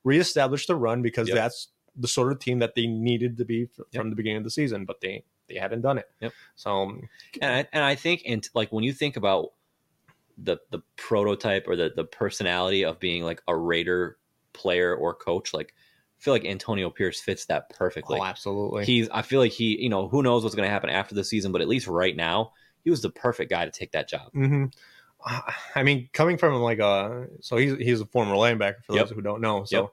[0.08, 1.36] reestablish the run because Yep.
[1.36, 4.02] that's the sort of team that they needed to be f- Yep.
[4.02, 6.06] from the beginning of the season, but they they hadn't done it.
[6.22, 6.34] Yep.
[6.56, 7.10] So um,
[7.42, 9.54] And I, and I think, and like when you think about
[10.38, 14.18] the the prototype or the the personality of being like a Raider
[14.54, 15.74] player or coach, like
[16.20, 18.20] I feel like Antonio Pierce fits that perfectly.
[18.20, 18.86] oh, absolutely.
[18.86, 21.24] He's, I feel like he, you know, who knows what's going to happen after the
[21.24, 24.32] season, but at least right now, he was the perfect guy to take that job.
[24.34, 24.66] hmm
[25.76, 29.08] I mean, coming from like a so he's he's a former linebacker for Yep.
[29.08, 29.64] those who don't know.
[29.66, 29.92] So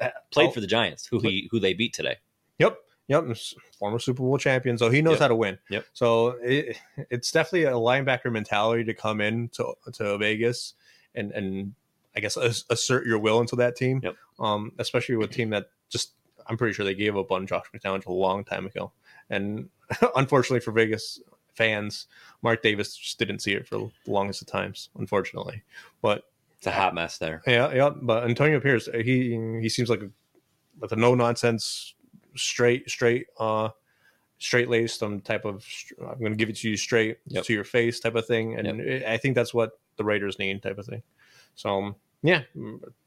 [0.00, 2.16] that- Played oh, for the Giants, who he who they beat today.
[2.58, 2.78] Yep.
[3.08, 3.36] Yep.
[3.78, 4.78] Former Super Bowl champion.
[4.78, 5.20] So he knows Yep.
[5.20, 5.58] how to win.
[5.68, 5.84] Yep.
[5.92, 6.76] So it,
[7.10, 10.74] it's definitely a linebacker mentality to come in to, to Vegas
[11.14, 11.74] and, and
[12.16, 14.00] I guess assert your will into that team.
[14.02, 14.16] Yep.
[14.38, 16.12] Um, especially with a team that just,
[16.46, 18.92] I'm pretty sure they gave up on Josh McDowell a long time ago.
[19.28, 19.68] And
[20.16, 21.20] unfortunately for Vegas
[21.54, 22.06] fans,
[22.42, 25.62] Mark Davis just didn't see it for the longest of times, unfortunately.
[26.00, 26.24] But
[26.58, 27.42] It's a hot mess there.
[27.46, 27.90] yeah, yeah.
[27.90, 30.10] But Antonio Pierce, he he seems like a,
[30.80, 31.94] like a no nonsense,
[32.36, 33.68] straight, straight, uh,
[34.38, 35.64] straight laced, some type of
[36.00, 37.44] I'm going to give it to you straight Yep.
[37.44, 40.62] to your face type of thing, and it- I think that's what the Raiders need
[40.62, 41.02] type of thing.
[41.54, 42.42] So um, yeah,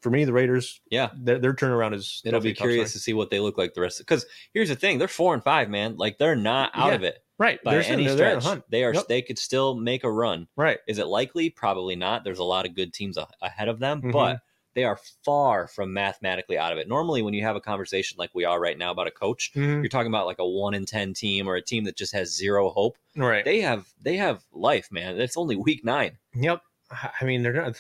[0.02, 1.10] for me, the Raiders, Yeah.
[1.16, 2.22] their, their turnaround is.
[2.26, 3.98] It'll be curious to see what they look like the rest.
[3.98, 5.98] Because here's the thing: they're four and five, man.
[5.98, 6.96] Like they're not out Yeah.
[6.96, 7.24] of it.
[7.38, 7.62] Right?
[7.64, 8.54] by They're, any they're, they're in the stretch.
[8.56, 8.64] hunt.
[8.70, 8.94] They are.
[8.94, 9.08] Yep.
[9.08, 10.48] They could still make a run.
[10.56, 11.50] Right, Is it likely?
[11.50, 12.24] Probably not.
[12.24, 14.12] There's a lot of good teams a- ahead of them, Mhm.
[14.12, 14.40] but
[14.74, 16.88] they are far from mathematically out of it.
[16.90, 19.82] Normally, when you have a conversation like we are right now about a coach, Mhm.
[19.82, 22.36] you're talking about like a one in ten team or a team that just has
[22.36, 22.98] zero hope.
[23.16, 23.46] right.
[23.46, 25.20] They have they have life, man.
[25.20, 26.18] It's only week nine.
[26.34, 26.62] Yep.
[26.92, 27.76] I I mean, they're not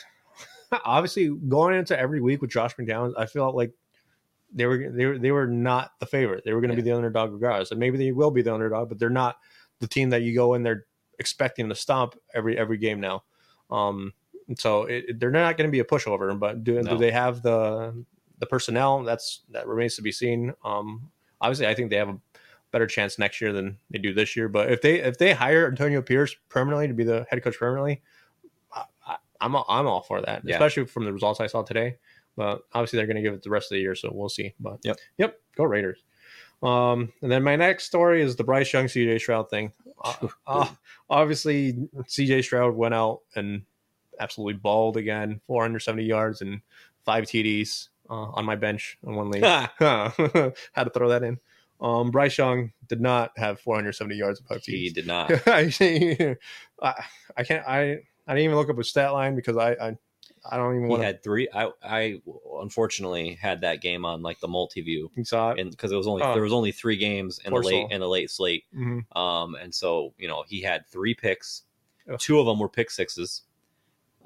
[0.86, 3.14] obviously going into every week with Josh McDowell.
[3.18, 3.72] I feel like
[4.56, 6.44] they were they were they were not the favorite.
[6.46, 8.90] They were going to be the underdog regardless, and maybe they will be the underdog,
[8.90, 9.38] but they're not
[9.80, 10.86] the team that you go in there
[11.20, 13.24] expecting to stomp every every game now.
[13.70, 14.14] Um,
[14.58, 16.38] so it, they're not going to be a pushover.
[16.40, 16.92] But do, No.
[16.92, 18.04] do they have the
[18.40, 19.04] the personnel?
[19.04, 20.54] That's that remains to be seen.
[20.64, 22.20] Um, obviously, I think they have a
[22.72, 24.48] better chance next year than they do this year.
[24.48, 28.02] But if they if they hire Antonio Pierce permanently to be the head coach permanently,
[28.74, 30.56] I, I, I'm all, I'm all for that, Yeah.
[30.56, 31.98] especially from the results I saw today.
[32.36, 34.54] But obviously, they're going to give it the rest of the year, so we'll see.
[34.60, 34.98] But Yep.
[35.18, 36.00] yep, go Raiders.
[36.64, 39.72] Um, and then my next story is the Bryce Young CJ Stroud thing.
[40.04, 40.68] Uh, uh,
[41.10, 43.64] obviously, CJ Stroud went out and
[44.20, 46.62] absolutely balled again, 470 yards and
[47.04, 49.44] five TDs uh, on my bench on one league.
[49.80, 51.40] Had to throw that in.
[51.82, 55.30] Um, Bryce Young did not have 470 yards of five he did not.
[56.82, 57.04] I,
[57.38, 57.68] I can't.
[57.68, 59.98] I I didn't even look up his stat line because I I,
[60.50, 61.06] I don't even He want to.
[61.06, 61.48] had three.
[61.54, 62.22] I I
[62.62, 65.60] unfortunately had that game on like the multi view, You saw it.
[65.60, 66.34] and because it was only Oh.
[66.34, 68.64] there was only three games in the late in the late slate.
[68.76, 69.16] Mhm.
[69.18, 71.64] Um, and so you know he had three picks.
[72.12, 72.20] Ugh.
[72.20, 73.44] Two of them were pick sixes.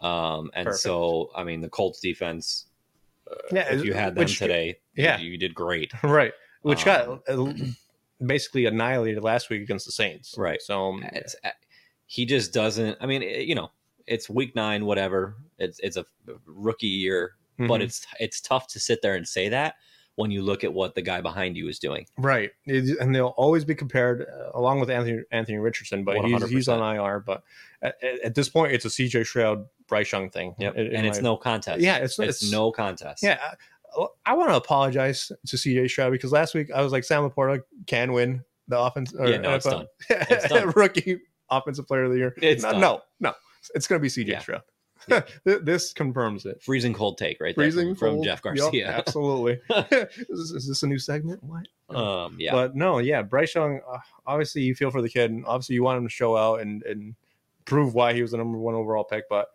[0.02, 0.82] Um, and Perfect.
[0.84, 2.66] so I mean the Colts defense.
[3.30, 5.20] Uh, Yeah, if you had them today, yeah.
[5.20, 5.92] you, you did great.
[6.04, 7.54] Right, which Um, got uh,
[8.26, 10.36] basically annihilated last week against the Saints.
[10.38, 10.62] Right.
[10.62, 11.50] So um, It's, uh,
[12.08, 12.98] he just doesn't.
[13.02, 13.72] I mean, it- you know,
[14.10, 15.36] it's week nine, whatever.
[15.58, 16.06] It's it's a
[16.46, 17.84] rookie year, but mhm.
[17.84, 19.76] it's it's tough to sit there and say that
[20.16, 22.06] when you look at what the guy behind you is doing.
[22.18, 26.68] right, and they'll always be compared uh, along with Anthony Anthony Richardson, but he's, he's
[26.68, 27.22] on IR.
[27.22, 27.44] But
[27.82, 30.56] at, at this point, it's a CJ Stroud Bryce Young thing.
[30.60, 30.76] Yep.
[30.76, 31.80] and it's no contest.
[31.80, 33.24] Yeah, it's, it's, it's no contest.
[33.24, 33.40] Yeah,
[33.98, 37.30] I, I want to apologize to CJ Stroud because last week I was like Sam
[37.30, 39.14] LaPorta can win the offense.
[39.14, 39.88] Or Yeah, no, it's done.
[40.10, 40.72] It's done.
[40.76, 42.34] rookie offensive player of the year.
[42.42, 42.82] It's no, done.
[42.82, 43.34] no, no,
[43.76, 44.40] it's going to be CJ Yeah.
[44.40, 44.62] Stroud.
[45.08, 45.22] Yeah.
[45.46, 46.62] This confirms it.
[46.62, 48.24] freezing cold take right Freezing from, from.
[48.24, 48.90] Jeff Garcia.
[48.98, 49.60] absolutely.
[50.30, 51.42] is, is this a new segment?
[51.44, 51.68] What?
[51.96, 53.80] um, yeah, But no, yeah, Bryce Young.
[53.90, 55.32] Uh, obviously, you feel for the kid.
[55.32, 57.16] and Obviously, you want him to show out and and
[57.66, 59.30] prove why he was the number one overall pick.
[59.30, 59.48] But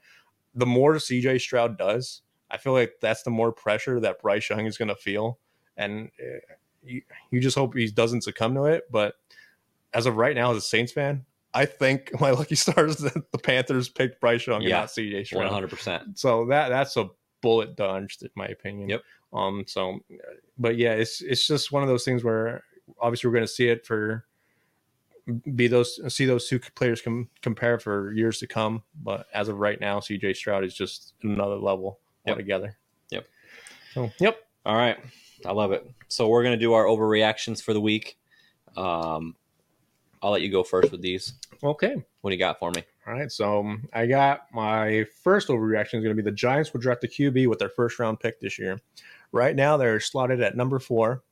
[0.55, 4.65] the more CJ Stroud does, I feel like that's the more pressure that Bryce Young
[4.67, 5.39] is going to feel,
[5.77, 6.39] and uh,
[6.83, 8.85] you, you just hope he doesn't succumb to it.
[8.91, 9.15] But
[9.93, 13.39] as of right now, as a Saints fan, I think my lucky stars that the
[13.39, 14.69] Panthers picked Bryce Young Yeah.
[14.69, 15.51] and not CJ Stroud.
[15.51, 16.19] hundred percent.
[16.19, 17.09] So that that's a
[17.43, 18.89] bullet dodged, in my opinion.
[18.89, 19.03] Yep.
[19.33, 19.65] Um.
[19.67, 20.01] So,
[20.59, 22.63] but yeah, it's it's just one of those things where
[23.01, 24.25] obviously we're going to see it for
[25.55, 28.83] be those see those two players com- compare for years to come.
[29.03, 32.35] But as of right now, CJ Stroud is just another level Yep.
[32.37, 32.77] altogether.
[33.11, 33.27] Yep.
[33.93, 34.39] So yep.
[34.67, 34.97] All right,
[35.47, 35.87] I love it.
[36.09, 38.19] So we're gonna do our overreactions for the week.
[38.77, 39.37] Um,
[40.25, 41.35] I'll let you go first with these.
[41.63, 41.95] Okay.
[42.23, 42.83] What do you got for me?
[43.07, 46.73] All right, so um, I got my first overreaction is going to be the Giants
[46.73, 48.81] will draft a QB with their first round pick this year.
[49.33, 51.23] Right now, they're slotted at number four,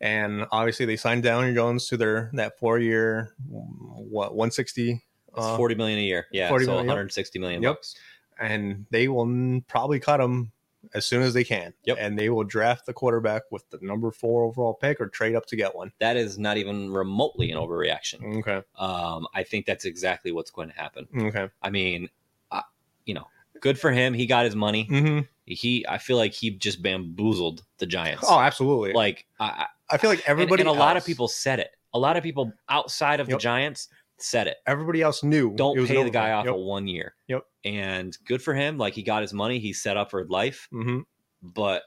[0.00, 5.02] and obviously they signed Daniel Jones to their that four year what one sixty,
[5.34, 6.26] uh, forty million a year.
[6.30, 7.74] Yeah, 40 so million, one hundred sixty million Yep.
[7.74, 7.96] bucks.
[8.40, 10.52] and they will probably cut him
[10.94, 11.72] as soon as they can.
[11.84, 11.96] Yep.
[12.00, 15.46] and they will draft the quarterback with the number four overall pick or trade up
[15.46, 15.92] to get one.
[16.00, 18.38] That is not even remotely an overreaction.
[18.38, 21.06] Okay, Um, I think that's exactly what's going to happen.
[21.16, 22.08] okay, I mean,
[22.50, 22.62] uh,
[23.06, 23.26] you know,
[23.60, 24.12] good for him.
[24.14, 24.84] He got his money.
[24.84, 28.24] hmm He, I feel like he just bamboozled the Giants.
[28.28, 28.92] oh, absolutely.
[28.92, 31.70] like I, I, I feel like everybody and, a lot of people said it.
[31.94, 33.38] A lot of people outside of Yep.
[33.38, 33.88] the Giants
[34.22, 34.56] said it.
[34.66, 35.54] everybody else knew.
[35.54, 36.58] Don't it was pay the guy off overpay.
[36.60, 37.14] for one year.
[37.28, 37.44] Yep.
[37.64, 38.78] And good for him.
[38.78, 39.58] Like he got his money.
[39.58, 40.68] He's set up for life.
[40.72, 40.84] Yep.
[40.84, 40.98] hmm
[41.42, 41.82] But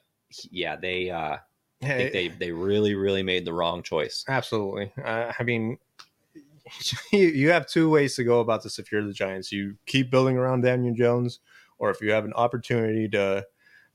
[0.52, 1.38] yeah, they, uh,
[1.82, 4.24] Hey, think they, they really, really made the wrong choice.
[4.28, 4.92] Absolutely.
[5.04, 5.78] Uh, I mean,
[7.12, 9.52] you, you have two ways to go about this if you're the Giants.
[9.52, 11.40] You keep building around Daniel Jones,
[11.78, 13.46] or if you have an opportunity to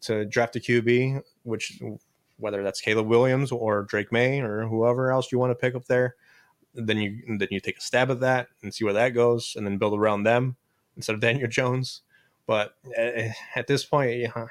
[0.02, 1.80] to draft a QB, which
[2.36, 5.86] whether that's Caleb Williams or Drake Maye or whoever else you want to pick up
[5.86, 6.16] there,
[6.74, 9.66] then you then you take a stab at that and see where that goes, and
[9.66, 10.56] then build around them
[10.96, 12.02] instead of Daniel Jones.
[12.46, 14.46] But uh, at this point, yeah,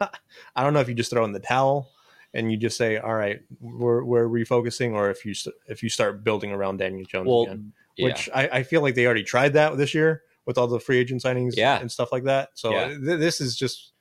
[0.00, 1.90] I don't know if you just throw in the towel
[2.34, 5.34] and you just say, "All right, we're we're refocusing," or if you
[5.66, 8.04] if you start building around Daniel Jones Well, again, yeah.
[8.04, 10.98] which I, I feel like they already tried that this year with all the free
[10.98, 11.78] agent signings, Yeah.
[11.80, 12.50] and stuff like that.
[12.54, 12.88] So Yeah.
[12.88, 13.92] th- this is just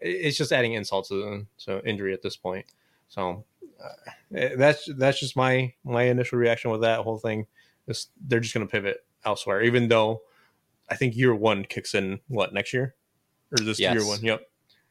[0.00, 2.66] it's just adding insult to to injury at this point.
[3.08, 3.36] So eh,
[4.30, 7.46] that's that's just my my initial reaction with that whole thing.
[7.86, 10.22] Is they're just going to pivot elsewhere, even though
[10.88, 12.94] I think year one kicks in what next year
[13.52, 13.94] or this Yes.
[13.94, 14.20] year one.
[14.22, 14.40] Yep.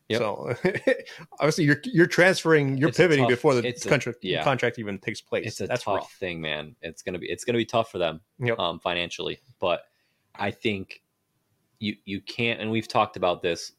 [0.10, 0.19] Yep.
[0.19, 0.56] So
[1.39, 4.43] obviously you're you're transferring, you're It's pivoting tough- before the contract yeah.
[4.43, 5.47] contract even takes place.
[5.47, 6.12] it's a That's tough rough.
[6.19, 6.75] thing, man.
[6.82, 8.60] It's gonna be it's gonna be tough for them Yep.
[8.60, 9.84] um, financially, but
[10.36, 11.01] I think
[11.79, 13.71] you you can't, and we've talked about this.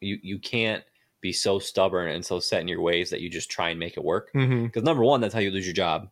[0.00, 0.84] You you can't
[1.20, 3.96] be so stubborn and so set in your ways that you just try and make
[3.96, 4.30] it work.
[4.34, 4.64] Mm-hmm.
[4.64, 6.08] Because number one, that's how you lose your job,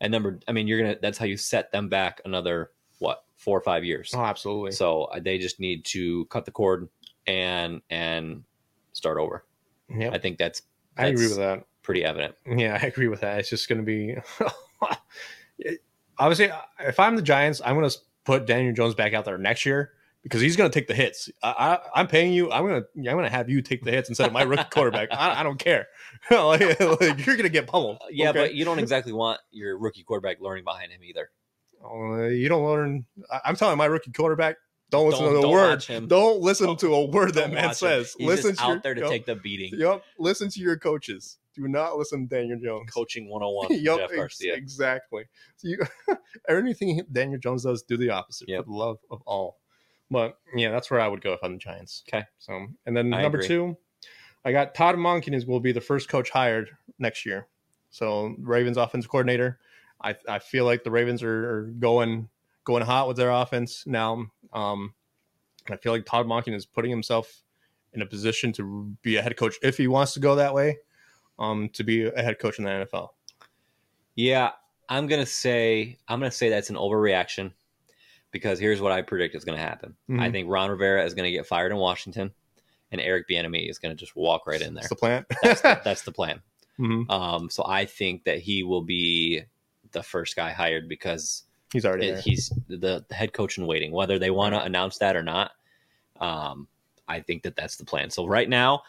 [0.00, 3.58] and number, I mean, you're gonna that's how you set them back another what four
[3.58, 4.12] or five years.
[4.14, 4.72] Oh, absolutely.
[4.72, 6.88] So uh, they just need to cut the cord
[7.26, 8.44] and and
[8.92, 9.44] start over.
[9.88, 10.62] Yeah, I think that's
[10.96, 11.64] I agree with that.
[11.82, 12.34] pretty evident.
[12.46, 13.38] Yeah, I agree with that.
[13.38, 14.16] It's just going to be
[16.18, 19.66] obviously if I'm the Giants, I'm going to put Daniel Jones back out there next
[19.66, 21.28] year because he's going to take the hits.
[21.42, 22.50] I, I, I'm paying you.
[22.52, 24.64] I'm going to I'm going to have you take the hits instead of my rookie
[24.70, 25.08] quarterback.
[25.12, 25.86] I, I don't care.
[26.30, 27.98] like, like, you're going to get pummeled.
[28.02, 28.38] Uh, Yeah, okay?
[28.40, 31.30] but you don't exactly want your rookie quarterback learning behind him either.
[31.84, 33.04] Uh, you don't learn.
[33.30, 34.56] I, I'm telling my rookie quarterback,
[34.90, 36.08] don't listen Don't- to the word.
[36.08, 38.14] Don't listen Don't- to a word that man says.
[38.18, 39.72] He's listen just to out your, there to yep, take the beating.
[39.80, 40.02] Yep.
[40.18, 41.38] Listen to your coaches.
[41.54, 42.90] Do not listen to Daniel Jones.
[42.90, 44.54] Coaching 101 Yep, Jeff ex- Garcia.
[44.54, 45.24] exactly.
[45.56, 45.78] So you,
[46.48, 48.64] anything Daniel Jones does, do the opposite Yep.
[48.64, 49.58] for the love of all.
[50.12, 52.04] But yeah, that's where I would go if I'm the Giants.
[52.06, 52.24] Okay.
[52.38, 53.48] So and then I number agree.
[53.48, 53.76] two,
[54.44, 57.48] I got Todd Monken is will be the first coach hired next year.
[57.90, 59.58] So Ravens offense coordinator.
[60.02, 62.28] I I feel like the Ravens are, are going
[62.64, 64.26] going hot with their offense now.
[64.52, 64.92] Um,
[65.70, 67.42] I feel like Todd Monken is putting himself
[67.94, 70.78] in a position to be a head coach if he wants to go that way.
[71.38, 73.08] Um, to be a head coach in the NFL.
[74.14, 74.50] Yeah,
[74.90, 77.52] I'm gonna say I'm gonna say that's an overreaction
[78.32, 79.94] because here's what I predict is gonna happen.
[80.08, 80.32] I Mhm.
[80.32, 82.32] think Ron Rivera is gonna get fired in Washington,
[82.90, 84.82] and Eric Bieniemy is gonna just walk right in there.
[84.82, 85.26] That's the plan.
[85.42, 86.42] That's the, that's the plan.
[86.80, 87.08] Mhm.
[87.10, 89.42] Um, so I think that he will be
[89.92, 92.20] the first guy hired because He's already it- there.
[92.22, 95.52] he's the, the head coach in waiting, whether they want to announce that or not.
[96.20, 96.66] Um,
[97.08, 98.08] I think that that's the plan.
[98.10, 98.82] So right now,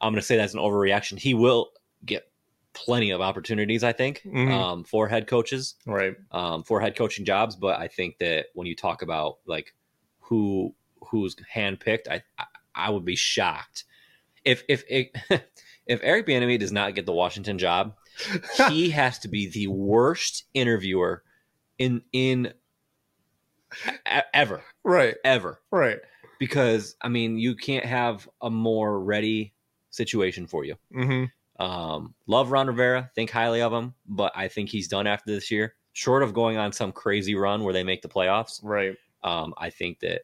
[0.00, 1.18] I'm going to say that's an overreaction.
[1.18, 1.70] He will
[2.04, 2.30] get
[2.76, 4.50] plenty of opportunities, I think, Mhm.
[4.52, 6.14] um, for head coaches, right.
[6.30, 7.56] um, for head coaching jobs.
[7.56, 9.74] But I think that when you talk about like
[10.20, 10.74] who
[11.08, 12.22] who's handpicked, I
[12.74, 13.84] I, would be shocked
[14.44, 15.08] if if if,
[15.86, 17.94] if Eric Bieniemy does not get the Washington job,
[18.68, 21.22] he has to be the worst interviewer
[21.78, 22.52] in in
[24.34, 25.16] ever Right.
[25.24, 25.98] ever Right.
[26.38, 29.52] because I mean you can't have a more ready
[29.90, 30.76] situation for you.
[30.94, 31.24] Mm-hmm.
[31.58, 35.50] Um, love Ron Rivera, think highly of him, but I think he's done after this
[35.50, 35.74] year.
[35.94, 38.96] Short of going on some crazy run where they make the playoffs, Right.
[39.24, 40.22] um, I think that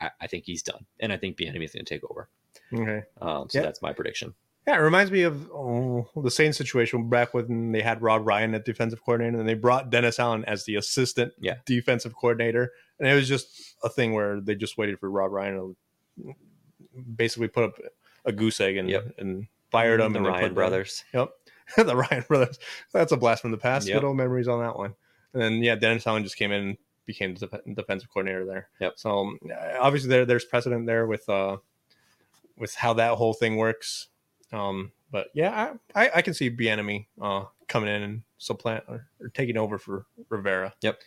[0.00, 2.28] I, I think he's done, and I think Bieniemy is going to take over.
[2.72, 3.02] Okay.
[3.20, 3.64] Um, so Yeah.
[3.64, 4.34] that's my prediction.
[4.66, 8.54] Yeah, it reminds me of oh, the same situation back when they had Rob Ryan
[8.54, 11.56] at defensive coordinator, and they brought Dennis Allen as the assistant Yeah.
[11.66, 15.54] defensive coordinator, and it was just a thing where they just waited for Rob Ryan
[15.56, 16.34] to
[17.16, 17.78] basically put up
[18.24, 19.14] a goose egg and Yep.
[19.18, 20.12] and fired them.
[20.12, 21.04] the and Ryan brothers.
[21.12, 21.30] Yep,
[21.76, 22.58] the Ryan brothers.
[22.92, 23.88] That's a blast from the past.
[23.88, 24.00] Yep.
[24.00, 24.94] Good old memories on that one.
[25.32, 28.68] And then yeah, Dennis Allen just came in and became the def- defensive coordinator there.
[28.80, 28.92] Yep.
[28.96, 29.38] So um,
[29.80, 31.56] obviously there there's precedent there with uh
[32.56, 34.08] with how that whole thing works.
[34.52, 39.06] Um, but yeah, I, I, I can see Bieniemy uh coming in and supplant or,
[39.20, 40.74] or taking over for Rivera.
[40.82, 41.00] Yep.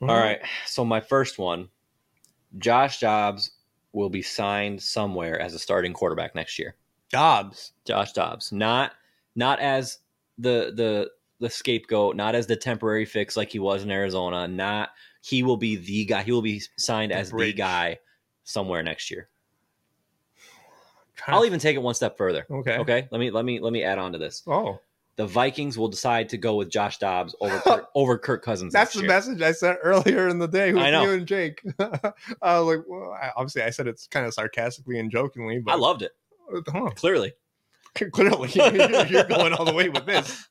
[0.00, 0.08] Mhm.
[0.08, 0.40] All right.
[0.66, 1.68] So my first one,
[2.58, 3.50] Josh Jobs
[3.92, 6.76] will be signed somewhere as a starting quarterback next year.
[7.12, 7.72] Dobbs.
[7.84, 8.92] Josh Dobbs, not
[9.36, 9.98] not as
[10.38, 14.48] the the the scapegoat, not as the temporary fix like he was in Arizona.
[14.48, 14.90] Not
[15.22, 16.22] he will be the guy.
[16.22, 17.98] He will be signed The as the guy
[18.44, 19.28] somewhere next year.
[21.28, 22.44] I'll even take it one step further.
[22.50, 22.78] okay.
[22.78, 24.42] Okay, let me let me let me add on to this.
[24.46, 24.80] Oh,
[25.16, 28.72] The Vikings will decide to go with Josh Dobbs over Kirk, over Kirk Cousins.
[28.72, 29.08] that's the year.
[29.08, 31.04] message I sent earlier in the day with I know.
[31.04, 31.62] you and Jake.
[31.78, 32.00] Was
[32.42, 35.76] uh, like, well, I, obviously, I said it's kind of sarcastically and jokingly, but I
[35.76, 36.10] loved it.
[36.68, 36.90] Huh.
[36.96, 37.32] Clearly,
[37.94, 40.48] Clearly, you're you're going all the way with this,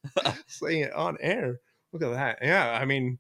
[0.48, 1.60] saying it on air.
[1.92, 2.40] Look at that.
[2.42, 3.18] Yeah, I mean,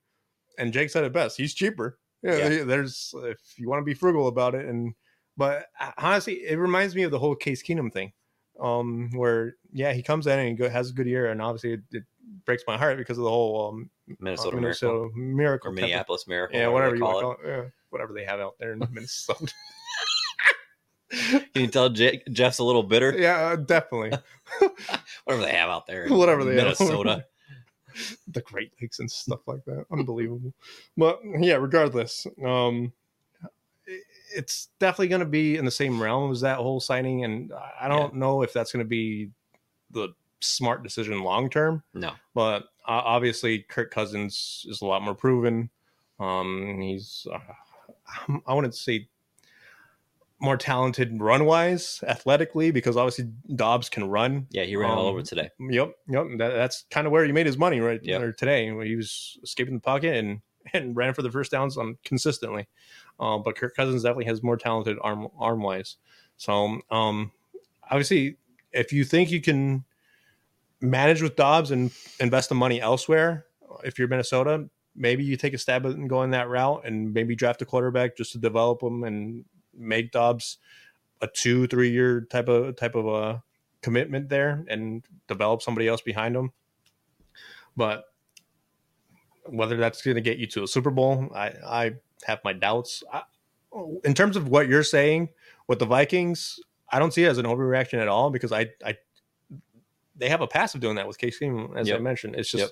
[0.57, 1.37] and Jake said it best.
[1.37, 1.97] He's cheaper.
[2.21, 2.63] Yeah, Yeah.
[2.63, 4.93] there's if you want to be frugal about it, and
[5.37, 8.13] but uh, honestly, it reminds me of the whole Case Keenum thing,
[8.59, 11.81] um, where yeah, he comes in and he has a good year, and obviously it,
[11.91, 12.03] it
[12.45, 13.89] breaks my heart because of the whole um,
[14.19, 16.59] Minnesota, uh, Miracle Minnesota miracle, or Minneapolis Miracle.
[16.59, 19.51] yeah, whatever you call to call it, yeah, whatever they have out there in Minnesota.
[21.29, 23.13] Can you tell Jake, Jeff's a little bitter?
[23.17, 24.11] yeah, uh, definitely.
[25.25, 26.79] Whatever they have out there, Whatever they have.
[26.79, 27.25] Minnesota.
[28.27, 29.85] the Great Lakes and stuff like that.
[29.91, 30.53] Unbelievable.
[30.95, 32.93] But yeah, regardless, um,
[34.33, 37.87] it's definitely going to be in the same realm as that whole signing, and I
[37.87, 39.29] don't know if that's going to be
[39.91, 41.83] the smart decision long term.
[41.93, 45.69] No, But uh, obviously, Kirk Cousins is a lot more proven.
[46.19, 47.39] Um, he's uh,
[48.45, 49.07] I wouldn't say
[50.41, 53.25] more talented run wise, athletically, because obviously
[53.55, 54.47] Dobbs can run.
[54.49, 55.49] yeah, he ran all Um, over today.
[55.59, 56.25] Yep, yep.
[56.39, 58.19] That, that's kind of where he made his money right Yep.
[58.19, 58.65] there today.
[58.85, 60.41] He was escaping the pocket and
[60.73, 62.67] and ran for the first downs on consistently.
[63.19, 65.97] Um, but Kirk Cousins definitely has more talented arm arm wise.
[66.37, 67.31] So um,
[67.89, 68.37] obviously,
[68.71, 69.83] if you think you can
[70.81, 73.45] manage with Dobbs and invest the money elsewhere,
[73.83, 77.61] if you're Minnesota, maybe you take a stab at going that route and maybe draft
[77.61, 80.57] a quarterback just to develop them and make Dobbs
[81.21, 83.43] a two three year type of type of a
[83.81, 86.51] commitment there and develop somebody else behind him.
[87.75, 88.03] But
[89.45, 91.91] whether that's going to get you to a Super Bowl, I I
[92.25, 93.03] have my doubts.
[93.11, 93.23] I,
[94.03, 95.29] in terms of what you're saying
[95.67, 98.97] with the Vikings, I don't see it as an overreaction at all because I I
[100.15, 102.35] they have a pass of doing that with Case Keenum, as I mentioned.
[102.35, 102.71] It's just Yep.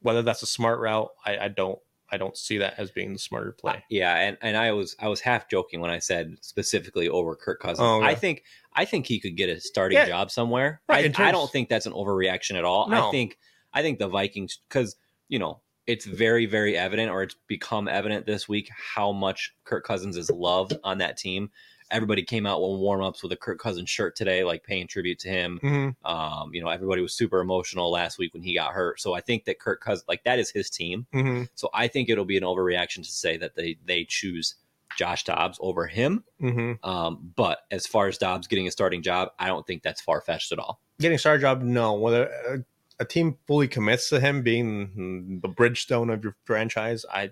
[0.00, 1.10] whether that's a smart route.
[1.24, 1.78] I, I don't
[2.12, 3.84] I don't see that as being the smarter uh, play.
[3.88, 7.60] Yeah, and, and I was I was half joking when I said specifically over Kirk
[7.60, 7.80] Cousins.
[7.80, 8.06] Oh, yeah.
[8.06, 8.44] I think
[8.74, 10.06] I think he could get a starting Yeah.
[10.06, 10.80] job somewhere.
[10.88, 12.88] Right, I, in I don't think that's an overreaction at all.
[12.88, 13.08] No.
[13.08, 13.38] I think
[13.72, 14.96] I think the Vikings because
[15.28, 19.84] you know it's very very evident or it's become evident this week how much Kirk
[19.84, 21.50] Cousins is loved on that team.
[21.90, 25.18] Everybody came out with warm ups with a Kirk Cousins shirt today, like paying tribute
[25.20, 25.58] to him.
[25.62, 26.06] Mm-hmm.
[26.10, 29.00] Um, you know, everybody was super emotional last week when he got hurt.
[29.00, 31.06] So I think that Kirk Cousins, like that is his team.
[31.14, 31.44] Mm-hmm.
[31.54, 34.56] So I think it'll be an overreaction to say that they they choose
[34.96, 36.24] Josh Dobbs over him.
[36.42, 36.88] Mm-hmm.
[36.88, 40.20] Um, but as far as Dobbs getting a starting job, I don't think that's far
[40.20, 40.80] fetched at all.
[41.00, 41.94] Getting a starter job, no.
[41.94, 42.58] Whether a,
[43.00, 47.30] a team fully commits to him being the bridgestone of your franchise, I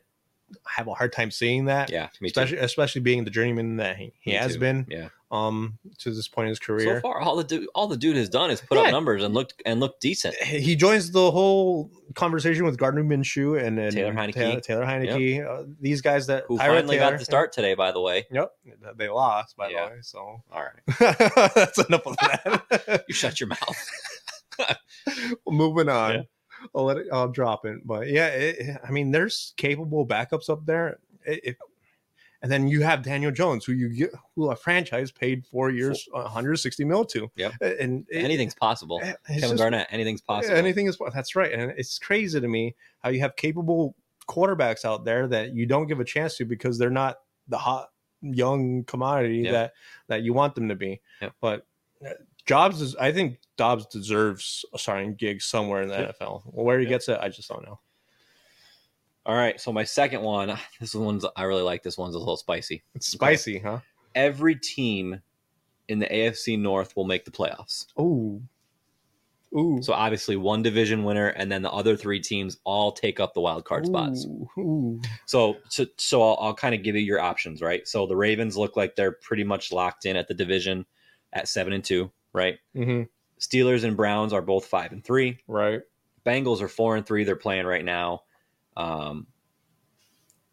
[0.66, 1.90] have a hard time seeing that.
[1.90, 2.40] Yeah, me too.
[2.40, 4.60] especially especially being the journeyman that he, he has too.
[4.60, 5.08] been Yeah.
[5.30, 8.16] um to this point in his career, So far, all the dude, all the dude
[8.16, 8.84] has done is put Yeah.
[8.84, 10.34] up numbers and looked and looked decent.
[10.36, 14.32] he joins the whole conversation with Gardner Minshew and, and Taylor Heinicke.
[14.34, 15.46] Taylor, Taylor Heinicke.
[15.46, 18.26] Uh, these guys that Who Tyrod finally Taylor- got the start today, by the way.
[18.30, 18.50] Yep,
[18.96, 19.84] they lost by Yeah.
[19.86, 19.98] the way.
[20.02, 20.18] So
[20.50, 20.98] All right,
[21.54, 23.04] that's enough of that.
[23.08, 23.90] you shut your mouth.
[25.46, 26.14] Moving on.
[26.14, 26.20] Yeah.
[26.74, 27.06] I'll let it.
[27.12, 27.86] I'll drop it.
[27.86, 30.98] But yeah, it, I mean, there's capable backups up there.
[31.26, 31.56] It, it-
[32.40, 36.08] and then you have Daniel Jones, who you get, who a franchise paid four years,
[36.12, 37.28] 160 mil to.
[37.34, 37.52] Yep.
[37.80, 39.00] And Anything's possible.
[39.00, 40.56] Kevin just- Garnett, anything's possible.
[40.56, 43.96] Anything is that's right, and it's crazy to me how you have capable
[44.28, 47.88] quarterbacks out there that you don't give a chance to because they're not the hot
[48.20, 49.52] young commodity Yep.
[49.52, 49.72] that
[50.06, 51.00] that you want them to be.
[51.20, 51.32] Yep.
[51.40, 51.66] But
[52.06, 52.10] uh,
[52.48, 56.18] Jobs is, I think Dobbs deserves a starting gig somewhere in the Yep.
[56.18, 56.42] NFL.
[56.46, 56.90] Where he Yep.
[56.90, 57.78] gets it, I just don't know.
[59.26, 61.82] All right, so my second one, this one's I really like.
[61.82, 62.82] This one's a little spicy.
[62.94, 63.80] It's spicy, huh?
[64.14, 65.20] Every team
[65.88, 67.86] in the AFC North will make the playoffs.
[68.00, 68.42] Ooh,
[69.54, 69.82] ooh.
[69.82, 73.42] So obviously, one division winner, and then the other three teams all take up the
[73.42, 74.24] wild card spots.
[74.24, 75.00] Ooh, ooh.
[75.26, 77.86] So, so, so I'll, I'll kind of give you your options, right?
[77.86, 80.86] So the Ravens look like they're pretty much locked in at the division
[81.34, 82.58] at seven and two, right?
[82.74, 83.02] Mm-hmm.
[83.40, 85.38] Steelers and Browns are both five and three.
[85.46, 85.82] Right.
[86.24, 87.24] Bengals are four and three.
[87.24, 88.22] They're playing right now.
[88.76, 89.26] Um,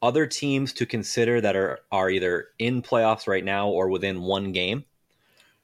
[0.02, 4.52] other teams to consider that are are either in playoffs right now or within one
[4.52, 4.84] game.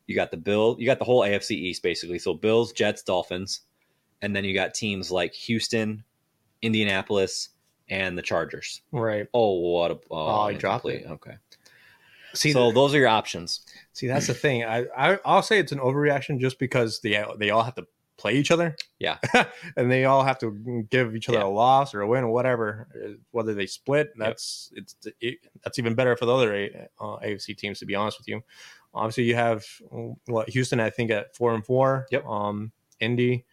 [0.07, 0.75] You got the Bill.
[0.79, 2.19] You got the whole AFC East basically.
[2.19, 3.61] So Bills, Jets, Dolphins,
[4.21, 6.03] and then you got teams like Houston,
[6.61, 7.49] Indianapolis,
[7.89, 8.81] and the Chargers.
[8.91, 9.27] Right.
[9.33, 11.05] Oh, what a Oh, I dropped it.
[11.07, 11.37] Okay.
[12.33, 13.61] See, so those are your options.
[13.93, 14.63] see, that's the thing.
[14.63, 18.35] I, I I'll say it's an overreaction just because they they all have to play
[18.35, 18.75] each other.
[18.99, 19.17] Yeah.
[19.77, 21.45] and they all have to give each other Yeah.
[21.45, 22.87] a loss or a win or whatever.
[22.95, 27.17] Uh, Whether they split, that's it's it, that's even better for the other A- uh,
[27.19, 27.79] AFC teams.
[27.79, 28.43] To be honest with you,
[28.93, 29.65] obviously you have
[30.27, 30.79] what Houston.
[30.79, 32.05] I think at four and four.
[32.11, 32.25] Yep.
[32.27, 33.45] Um, Indy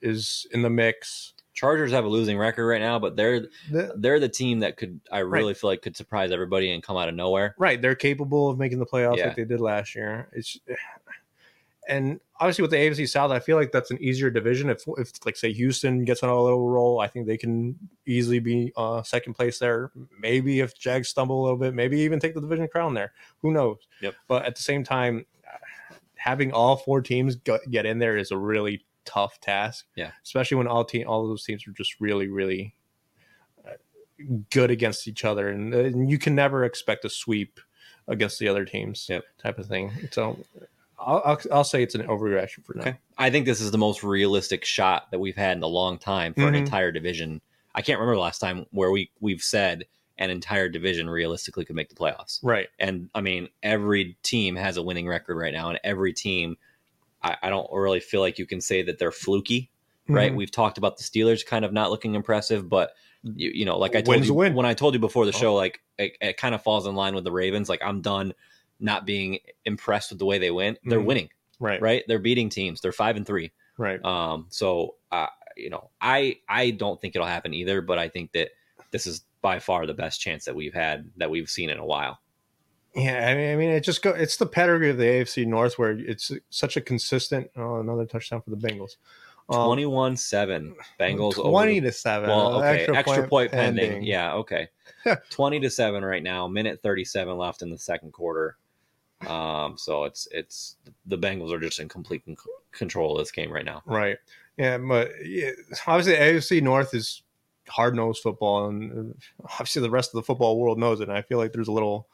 [0.00, 1.34] is in the mix.
[1.54, 3.40] Chargers have a losing record right now, but they're
[3.70, 6.96] The- they're the team that could I really feel like could surprise everybody and come
[6.96, 7.54] out of nowhere.
[7.58, 9.26] Right, they're capable of making the playoffs Yeah.
[9.28, 10.28] like they did last year.
[10.32, 10.58] It's
[11.88, 14.70] and obviously with the AFC South, I feel like that's an easier division.
[14.70, 17.76] If if like say Houston gets on a little roll, I think they can
[18.06, 19.90] easily be uh, second place there.
[20.18, 23.12] Maybe if Jags stumble a little bit, maybe even take the division crown there.
[23.40, 23.78] Who knows?
[24.00, 24.14] Yep.
[24.28, 25.26] But at the same time,
[26.14, 29.86] having all four teams get in there is a really tough task.
[29.96, 30.12] Yeah.
[30.24, 32.74] especially when all team all of those teams are just really really
[33.66, 33.72] uh,
[34.50, 37.60] good against each other, and, uh, and you can never expect a sweep
[38.08, 39.06] against the other teams.
[39.08, 39.24] Yep.
[39.42, 39.92] type of thing.
[40.10, 40.38] So.
[41.04, 42.82] I'll, I'll, I'll say it's an overreaction for now.
[42.82, 42.96] Okay.
[43.18, 46.32] I think this is the most realistic shot that we've had in a long time
[46.32, 46.58] for an Mhm.
[46.58, 47.40] entire division.
[47.74, 49.84] I can't remember the last time where we we've said
[50.18, 52.38] an entire division realistically could make the playoffs.
[52.44, 52.68] Right.
[52.78, 56.56] And I mean, every team has a winning record right now, and every team,
[57.22, 59.70] I, I don't really feel like you can say that they're fluky,
[60.08, 60.32] right?
[60.32, 60.36] Mhm.
[60.36, 62.92] We've talked about the Steelers kind of not looking impressive, but
[63.22, 65.38] you, you know, like I told Win's you when I told you before the Oh.
[65.38, 67.68] show, like it, it kind of falls in line with the Ravens.
[67.68, 68.34] Like I'm done
[68.80, 70.76] not being impressed with the way they win.
[70.84, 71.04] They're Mhm.
[71.04, 71.28] winning,
[71.60, 71.80] Right.
[71.80, 72.02] right?
[72.08, 72.80] They're beating teams.
[72.80, 73.52] They're five and three.
[73.78, 74.04] Right.
[74.04, 78.32] Um, so uh, you know, I I don't think it'll happen either, but I think
[78.32, 78.50] that
[78.90, 81.84] this is by far the best chance that we've had that we've seen in a
[81.86, 82.18] while.
[82.94, 84.10] Yeah, I mean, I mean, it just go.
[84.10, 87.50] It's the pedigree of the AFC North where it's such a consistent.
[87.56, 88.96] Oh, another touchdown for the Bengals.
[89.48, 92.28] Um, 21 7 Bengals over twenty the- to seven.
[92.28, 93.84] well, okay, extra, point, pending.
[93.86, 94.04] pending.
[94.04, 94.68] Yeah, okay.
[95.30, 98.56] 20 to 7 right now, minute 37 left in the second quarter.
[99.26, 100.76] Um, so it's it's
[101.06, 102.36] the Bengals are just in complete con-
[102.72, 103.82] control of this game right now.
[103.86, 104.18] Right.
[104.56, 105.50] Yeah, but yeah,
[105.86, 107.22] obviously AFC North is
[107.68, 109.14] hard nosed football, and
[109.44, 111.08] obviously the rest of the football world knows it.
[111.08, 112.06] And I feel like there's a little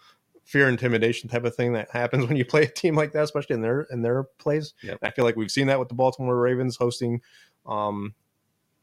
[0.48, 3.54] fear intimidation type of thing that happens when you play a team like that, especially
[3.54, 4.72] in their in their plays.
[4.82, 4.98] Yep.
[5.02, 7.20] I feel like we've seen that with the Baltimore Ravens hosting
[7.66, 8.14] um,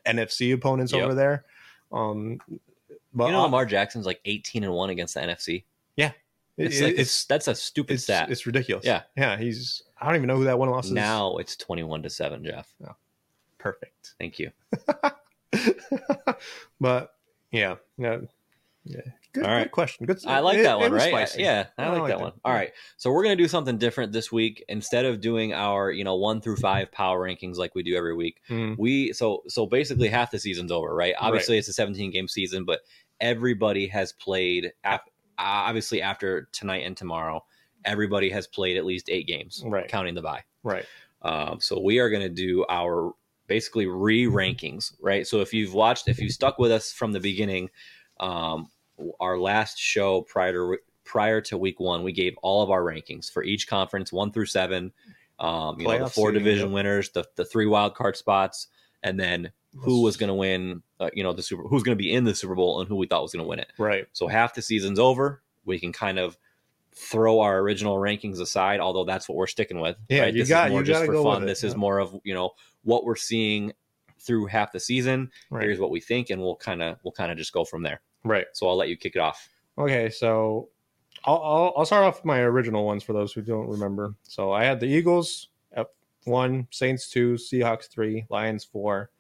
[0.06, 1.04] NFC opponents Yep.
[1.04, 1.46] over there.
[1.92, 2.40] Um,
[3.14, 5.64] but you know, Lamar Jackson's like 18 and 1 against the NFC.
[5.96, 6.12] Yeah,
[6.58, 8.30] It's it- like it's that's a stupid it's, stat.
[8.30, 8.86] it's ridiculous.
[8.86, 9.02] Yeah.
[9.18, 9.36] yeah.
[9.38, 10.92] He's I don't even know who that one loss is.
[10.92, 12.72] now it's 21 to 7, Jeff.
[13.58, 14.14] perfect.
[14.20, 14.52] Thank you.
[16.80, 17.16] but
[17.52, 18.18] yeah, yeah,
[18.84, 19.02] yeah.
[19.36, 19.64] Good, All right.
[19.64, 20.06] good question.
[20.08, 20.18] Good.
[20.26, 21.10] I like it- that one, right?
[21.10, 21.44] spicy.
[21.44, 22.34] Yeah, I, like, that one.
[22.44, 24.64] All right, so we're gonna do something different this week.
[24.70, 28.16] Instead of doing our, you know, one through five power rankings like we do every
[28.16, 31.14] week, Mm, we so so basically half the season's over, right?
[31.20, 32.80] Obviously, it's a 17 game season, but
[33.22, 34.72] everybody has played.
[34.84, 37.44] ap- Obviously, after tonight and tomorrow,
[37.84, 39.88] everybody has played at least eight games, Right.
[39.90, 40.44] counting the bye.
[40.64, 40.86] right.
[41.22, 43.12] Um, so we are going to do our
[43.48, 45.28] basically re rankings, right?
[45.28, 47.70] So if you've watched, if you stuck with us from the beginning,
[48.20, 48.70] um,
[49.20, 53.32] our last show prior to prior to week one, we gave all of our rankings
[53.32, 54.92] for each conference, one through seven.
[55.40, 56.74] Um, you know, the four division yep.
[56.74, 58.68] winners, the the three wild card spots,
[59.04, 60.82] and then who was going to win.
[61.00, 62.96] Uh, you know, the super who's going to be in the Super Bowl and who
[62.96, 63.72] we thought was going to win it.
[63.78, 64.08] Right.
[64.14, 65.42] So half the season's over.
[65.66, 66.38] We can kind of
[66.94, 69.98] throw our original rankings aside, although that's what we're sticking with.
[70.08, 70.34] Yeah, right?
[70.34, 71.46] you this got- is more you just for go fun.
[71.46, 72.52] This is more of you know
[72.84, 73.74] what we're seeing
[74.20, 75.30] through half the season.
[75.50, 75.64] Right.
[75.64, 78.02] Here's what we think, and we'll kind of we'll kind of just go from there.
[78.26, 78.48] Right.
[78.54, 79.48] So I'll let you kick it off.
[79.78, 80.10] Okay.
[80.10, 80.70] So
[81.24, 84.16] I'll, I'll I'll start off with my original ones for those who don't remember.
[84.24, 85.88] So I had the Eagles at
[86.26, 89.12] one, Saints two, Seahawks three, Lions four,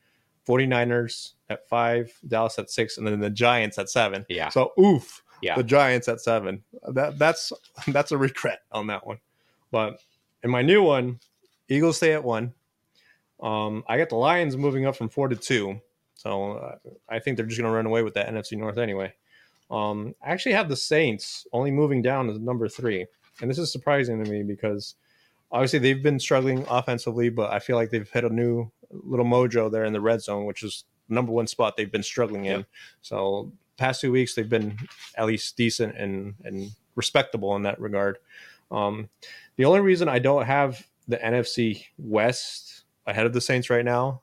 [0.47, 4.26] 49ers at five, Dallas at six, and then the Giants at seven.
[4.28, 4.49] Yeah.
[4.49, 5.24] So oof.
[5.41, 5.56] Yeah.
[5.56, 6.64] the Giants at seven.
[6.93, 7.53] That that's
[7.88, 9.20] that's a regret on that one.
[9.72, 9.99] But
[10.43, 11.20] in my new one,
[11.70, 12.53] Eagles stay at one.
[13.41, 15.80] Um, I got the Lions moving up from four to two,
[16.26, 16.76] so uh,
[17.07, 19.13] I think they're just going to run away with that NFC North anyway.
[19.69, 23.05] Um, I actually have the Saints only moving down to number three,
[23.41, 24.95] and this is surprising to me because
[25.51, 29.71] obviously they've been struggling offensively, but I feel like they've hit a new little mojo
[29.71, 32.57] there in the red zone, which is number one spot they've been struggling in.
[32.57, 32.67] Yep.
[33.03, 34.80] So past two weeks they've been
[35.17, 38.17] at least decent and and respectable in that regard.
[38.71, 39.09] Um,
[39.57, 44.21] the only reason I don't have the NFC West ahead of the Saints right now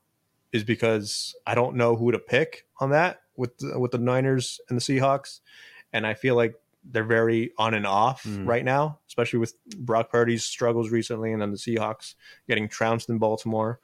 [0.53, 4.61] is because I don't know who to pick on that with the, with the Niners
[4.69, 5.41] and the Seahawks,
[5.93, 8.47] and I feel like they're very on and off Mm.
[8.47, 12.15] right now, especially with Brock Purdy's struggles recently, and then the Seahawks
[12.49, 13.79] getting trounced in Baltimore.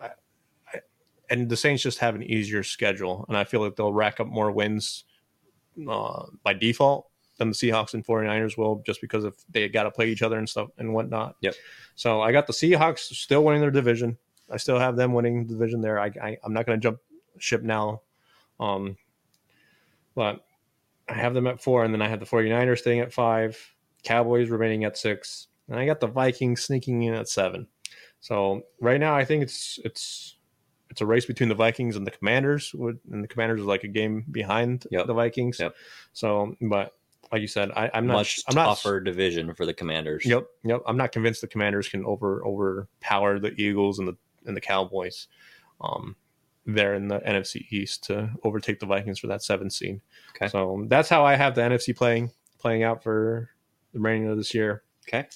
[0.00, 0.10] I,
[0.72, 0.80] I,
[1.30, 4.26] and the Saints just have an easier schedule, and I feel like they'll rack up
[4.26, 5.04] more wins
[5.88, 7.08] uh, by default
[7.38, 10.38] than the Seahawks and 49ers will, just because if they got to play each other
[10.38, 11.36] and stuff and whatnot.
[11.40, 11.54] Yep.
[11.96, 14.18] So I got the Seahawks still winning their division.
[14.50, 15.98] I still have them winning the division there.
[15.98, 16.98] I, I I'm not going to jump
[17.38, 18.02] ship now,
[18.60, 18.96] um,
[20.14, 20.44] but
[21.08, 23.58] I have them at four, and then I have the 49ers staying at five,
[24.02, 27.66] Cowboys remaining at six, and I got the Vikings sneaking in at seven.
[28.20, 30.36] So right now, I think it's it's
[30.90, 32.74] it's a race between the Vikings and the Commanders,
[33.10, 35.06] and the Commanders is like a game behind Yep.
[35.06, 35.58] the Vikings.
[35.58, 35.74] Yep.
[36.12, 36.92] So, but
[37.32, 38.14] like you said, I, I'm not.
[38.14, 38.66] Much I'm not.
[38.66, 40.24] tougher division for the Commanders.
[40.24, 40.82] Yep, yep.
[40.86, 45.28] I'm not convinced the Commanders can over overpower the Eagles and the and the Cowboys.
[45.80, 46.16] Um,
[46.66, 50.00] there in the NFC East to overtake the Vikings for that seventh seed.
[50.34, 50.48] Okay.
[50.48, 53.50] So that's how I have the NFC playing playing out for
[53.92, 54.82] the remaining of this year.
[55.06, 55.28] Okay.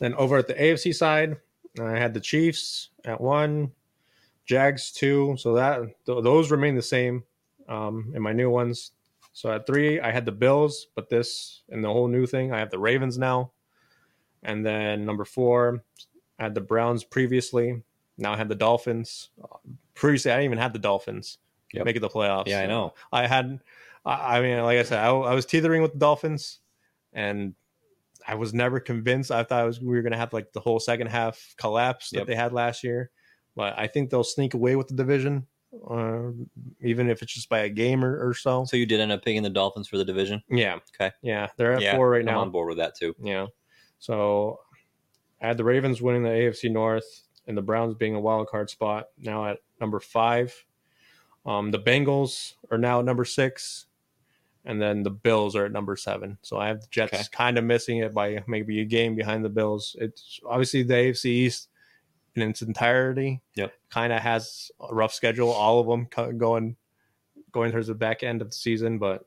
[0.00, 1.36] Then over at the AFC side,
[1.80, 3.72] I had the Chiefs at one,
[4.46, 5.36] Jags two.
[5.38, 7.24] So that th- those remain the same
[7.68, 8.92] um, in my new ones.
[9.32, 12.60] So at three, I had the Bills, but this and the whole new thing, I
[12.60, 13.50] have the Ravens now.
[14.44, 15.82] And then number four,
[16.38, 17.82] I had the Browns previously.
[18.18, 19.30] Now I have the Dolphins.
[19.94, 21.38] Previously, I didn't even have the Dolphins
[21.72, 21.84] Yep.
[21.86, 22.46] making the playoffs.
[22.46, 22.94] Yeah, I know.
[23.12, 23.58] I had,
[24.04, 26.60] I I mean, like I said, I, I was teetering with the Dolphins,
[27.12, 27.54] and
[28.26, 29.30] I was never convinced.
[29.32, 32.10] I thought I was, we were going to have like the whole second half collapse
[32.10, 32.26] that Yep.
[32.28, 33.10] they had last year,
[33.56, 35.46] but I think they'll sneak away with the division,
[35.90, 36.30] uh,
[36.80, 38.64] even if it's just by a game or, or so.
[38.66, 40.42] So you did end up picking the Dolphins for the division.
[40.48, 40.78] Yeah.
[41.00, 41.12] Okay.
[41.22, 42.40] Yeah, they're at yeah, four right I'm now.
[42.40, 43.14] on board with that too.
[43.20, 43.46] Yeah.
[43.98, 44.60] So
[45.42, 48.70] I had the Ravens winning the AFC North and the Browns being a wild card
[48.70, 50.54] spot now at number five.
[51.46, 53.86] Um, the Bengals are now at number six,
[54.64, 56.38] and then the Bills are at number seven.
[56.42, 57.22] So I have the Jets Okay.
[57.32, 59.94] kind of missing it by maybe a game behind the Bills.
[60.00, 61.68] It's obviously the AFC East
[62.34, 63.42] in its entirety.
[63.56, 63.72] Yep.
[63.90, 65.50] Kind of has a rough schedule.
[65.50, 66.76] All of them going
[67.52, 69.26] going towards the back end of the season, but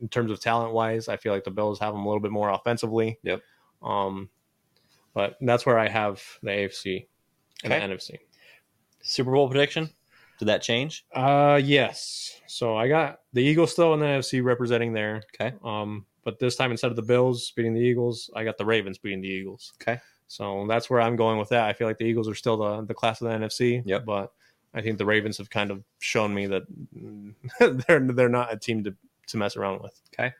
[0.00, 2.30] in terms of talent wise, I feel like the Bills have them a little bit
[2.30, 3.18] more offensively.
[3.22, 3.42] Yep.
[3.82, 4.30] Um,
[5.14, 7.06] but that's where I have the AFC
[7.64, 7.86] and Okay.
[7.86, 8.18] the NFC.
[9.02, 9.90] Super Bowl prediction?
[10.38, 11.04] Did that change?
[11.14, 12.40] Uh, yes.
[12.46, 15.22] So I got the Eagles still in the NFC representing there.
[15.34, 15.54] Okay.
[15.64, 18.98] Um, but this time instead of the Bills beating the Eagles, I got the Ravens
[18.98, 19.72] beating the Eagles.
[19.80, 20.00] Okay.
[20.28, 21.68] So that's where I'm going with that.
[21.68, 23.82] I feel like the Eagles are still the the class of the NFC.
[23.84, 24.04] Yep.
[24.04, 24.32] But
[24.74, 26.62] I think the Ravens have kind of shown me that
[27.86, 28.94] they're they're not a team to
[29.28, 30.00] to mess around with.
[30.14, 30.32] Okay.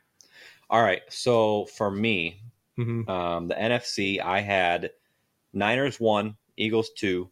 [0.69, 1.01] All right.
[1.09, 2.41] So for me,
[2.77, 3.09] Mm-hmm.
[3.09, 4.91] um, the NFC, I had
[5.53, 7.29] Niners one, Eagles two,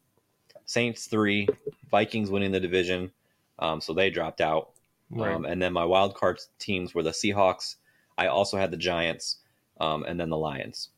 [0.65, 1.47] Saints three,
[1.89, 3.11] Vikings winning the division.
[3.59, 4.71] Um, so they dropped out.
[5.09, 5.33] Right.
[5.33, 7.75] Um, and then my wild card teams were the Seahawks.
[8.17, 9.37] I also had the Giants,
[9.79, 10.89] um, and then the Lions.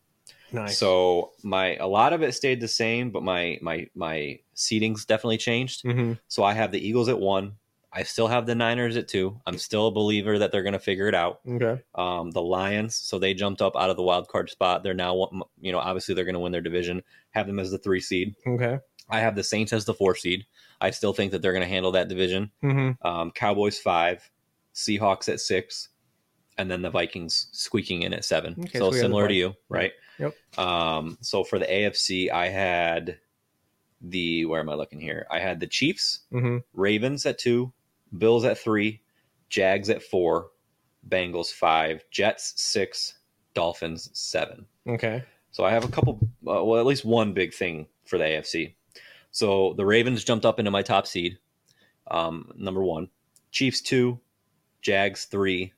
[0.51, 0.77] nice.
[0.77, 5.37] So my a lot of it stayed the same, but my my my seedings definitely
[5.37, 5.81] changed.
[5.83, 7.53] hmm So I have the Eagles at one.
[7.95, 9.39] I still have the Niners at two.
[9.45, 11.41] I'm still a believer that they're going to figure it out.
[11.47, 11.81] Okay.
[11.93, 14.81] Um, the Lions, so they jumped up out of the wild card spot.
[14.83, 15.29] They're now,
[15.61, 17.03] you know, obviously they're going to win their division.
[17.31, 18.35] Have them as the three seed.
[18.47, 18.79] Okay.
[19.09, 20.45] I have the Saints as the four seed.
[20.81, 22.51] I still think that they're going to handle that division.
[22.63, 23.05] Mm-hmm.
[23.07, 24.27] Um, Cowboys five,
[24.73, 25.89] Seahawks at six,
[26.57, 28.55] and then the Vikings squeaking in at seven.
[28.59, 29.91] Okay, so so similar to you, right?
[30.19, 30.35] Yep.
[30.57, 33.19] Um, so for the AFC, I had
[34.01, 35.25] the where am I looking here?
[35.29, 36.57] I had the Chiefs, Mm-hmm.
[36.73, 37.71] Ravens at two,
[38.17, 39.01] Bills at three,
[39.49, 40.49] Jags at four,
[41.09, 43.15] Bengals five, Jets six,
[43.53, 44.65] Dolphins seven.
[44.87, 45.23] Okay.
[45.51, 48.73] So I have a couple, uh, well, at least one big thing for the AFC.
[49.31, 51.37] So the Ravens jumped up into my top seed,
[52.09, 53.09] um, number one.
[53.51, 54.19] Chiefs two,
[54.81, 55.73] Jags three,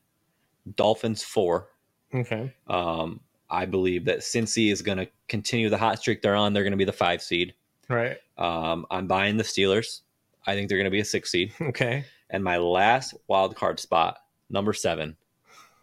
[0.76, 1.68] Dolphins four.
[2.14, 2.54] Okay.
[2.68, 3.20] Um,
[3.50, 6.54] I believe that Cincy is going to continue the hot streak they're on.
[6.54, 7.54] They're going to be the five seed.
[7.90, 8.18] Right.
[8.38, 10.02] Um, I'm buying the Steelers.
[10.48, 11.54] I think they're going to be a six seed.
[11.62, 12.06] Okay.
[12.30, 14.18] And my last wild card spot,
[14.50, 15.16] number seven,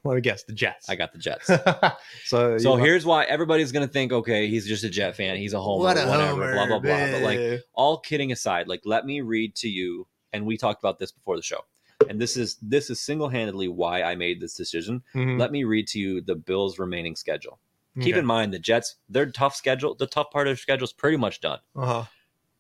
[0.05, 0.43] Let me guess.
[0.43, 0.89] The Jets.
[0.91, 1.47] I got the Jets.
[2.25, 5.61] so So here's why everybody's gonna think, okay, he's just a Jet fan, he's a
[5.61, 7.11] homer, What a whatever, homer, blah blah blah.
[7.13, 10.99] But like all kidding aside, like let me read to you, and we talked about
[10.99, 11.65] this before the show,
[12.09, 15.03] and this is this is single handedly why I made this decision.
[15.15, 15.39] Mhm.
[15.39, 17.59] Let me read to you the Bills' remaining schedule.
[18.01, 20.95] Keep in mind the Jets, their tough schedule, the tough part of their schedule is
[20.95, 21.59] pretty much done.
[21.77, 22.05] Uh-huh.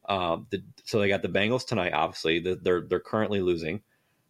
[0.09, 1.93] Um, the, so they got the Bengals tonight.
[1.93, 3.81] Obviously, the, they're they're currently losing.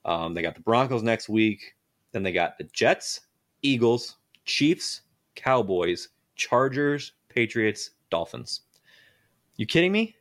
[0.05, 1.75] Um, they got the Broncos next week.
[2.13, 3.21] Then they got the Jets,
[3.63, 5.03] Eagles, Chiefs,
[5.35, 8.63] Cowboys, Chargers, Patriots, Dolphins.
[9.57, 10.17] You kidding me?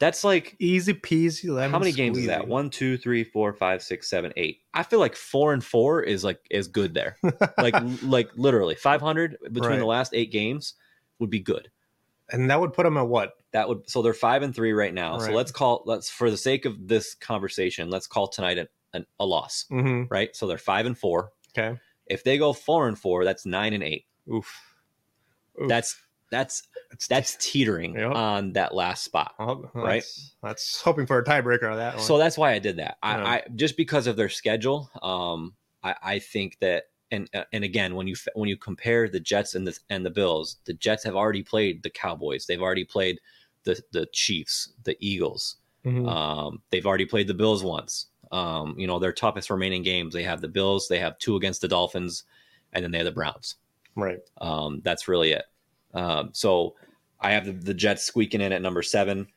[0.00, 1.48] That's like Easy peasy.
[1.48, 2.46] lemon how many games is that?
[2.46, 4.58] One, two, three, four, five, six, seven, eight.
[4.74, 7.16] I feel like four and four is like is good there.
[7.58, 9.78] like like literally five hundred between Right.
[9.78, 10.74] the last eight games
[11.20, 11.70] would be good.
[12.30, 13.32] And that would put them at what?
[13.52, 15.18] That would so they're five and three right now.
[15.18, 19.06] So let's call let's for the sake of this conversation, let's call tonight an, an,
[19.20, 20.04] a loss, Mm-hmm.
[20.12, 20.34] right?
[20.34, 21.30] So they're five and four.
[21.56, 21.78] Okay.
[22.06, 24.06] If they go four and four, that's nine and eight.
[24.32, 24.60] Oof.
[25.62, 25.68] Oof.
[25.68, 25.96] That's
[26.30, 28.12] that's that's that's teetering Yep.
[28.12, 29.34] on that last spot.
[29.38, 30.02] Oh, right?
[30.02, 32.02] That's, that's hoping for a tiebreaker on that one.
[32.04, 32.96] So that's why I did that.
[33.02, 33.24] I, Yeah.
[33.24, 34.90] I just because of their schedule.
[35.00, 39.20] Um, I, I think that, and uh, and again, when you when you compare the
[39.20, 42.46] Jets and the and the Bills, the Jets have already played the Cowboys.
[42.46, 43.20] They've already played
[43.64, 45.56] the the Chiefs, the Eagles.
[45.84, 46.08] Mhm.
[46.08, 48.06] Um, they've already played the Bills once.
[48.32, 50.12] Um, you know, their toughest remaining games.
[50.14, 50.88] They have the Bills.
[50.88, 52.24] They have two against the Dolphins,
[52.72, 53.56] and then they have the Browns.
[53.96, 54.18] right.
[54.40, 55.44] Um, that's really it.
[55.92, 56.74] Um, so
[57.20, 59.28] I have the, the Jets squeaking in at number seven.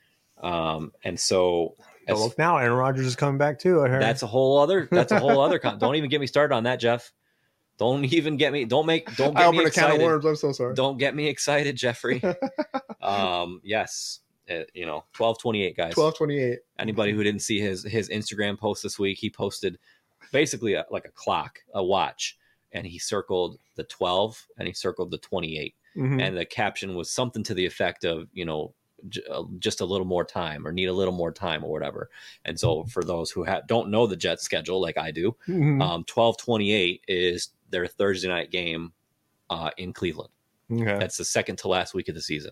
[0.42, 1.76] Um, and so
[2.10, 3.84] Oh, as- look now, Aaron Rodgers is coming back too.
[3.84, 4.02] I heard.
[4.02, 4.88] that's a whole other.
[4.92, 5.60] That's a whole other.
[5.60, 7.12] Con- don't even get me started on that, Jeff.
[7.78, 8.66] Don't even get me.
[8.66, 9.16] Don't make.
[9.16, 10.02] Don't I get me can of excited.
[10.02, 10.26] worms.
[10.26, 10.74] I'm so sorry.
[10.76, 12.22] Don't get me excited, Jeffrey.
[13.02, 14.20] um, yes,
[14.50, 15.94] Uh, you know, twelve twenty eight, guys.
[15.94, 16.60] Twelve twenty eight.
[16.80, 19.78] Anybody who didn't see his his Instagram post this week, he posted
[20.32, 22.38] basically a, like a clock, a watch,
[22.72, 26.20] and he circled the twelve and he circled the twenty eight Mm-hmm.
[26.20, 28.76] and the caption was something to the effect of you know
[29.10, 32.12] j- uh, just a little more time or need a little more time or whatever
[32.46, 35.82] and so for those who ha- don't know the jets schedule like i do Mhm.
[35.82, 38.92] um 1228 is their thursday night game
[39.50, 40.30] uh in cleveland
[40.72, 40.98] okay.
[41.00, 42.52] that's the second to last week of the season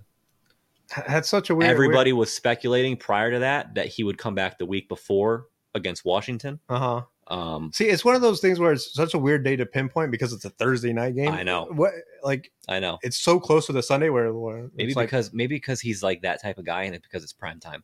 [1.07, 1.72] That's such a weird.
[1.72, 6.05] everybody was speculating prior to that that he would come back the week before against
[6.05, 6.80] washington Uh
[7.28, 7.34] huh.
[7.36, 10.11] um See, it's one of those things where it's such a weird day to pinpoint
[10.11, 11.30] because it's a Thursday night game.
[11.34, 11.66] I know.
[11.72, 11.91] What
[12.24, 15.34] like i know it's so close to the Sunday where, where maybe it's like, because
[15.34, 17.84] maybe because he's like that type of guy and it's because it's prime time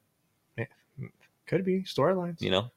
[1.47, 2.39] could be storylines.
[2.41, 2.71] you know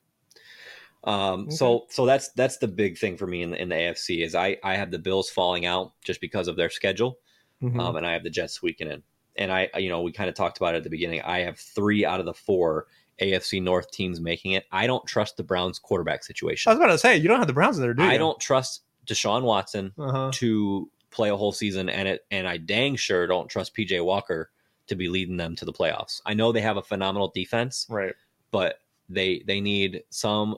[1.07, 1.57] um Okay.
[1.57, 4.34] so so that's that's the big thing for me in the in the afc is
[4.34, 7.18] i i have the bills falling out just because of their schedule
[7.62, 7.80] Mhm.
[7.80, 9.02] um and i have the jets squeaking in
[9.36, 11.59] and i you know we kind of talked about it at the beginning i have
[11.59, 12.86] three out of the four
[13.20, 16.70] afc north teams making it i don't trust the browns quarterback situation.
[16.70, 18.09] I was about to say you don't have the Browns in there, do you?
[18.09, 20.30] i don't trust deshaun watson Uh huh.
[20.34, 24.50] to play a whole season and it and i dang sure don't trust pj walker
[24.88, 28.14] to be leading them to the playoffs i know they have a phenomenal defense Right.
[28.50, 30.57] but they they need some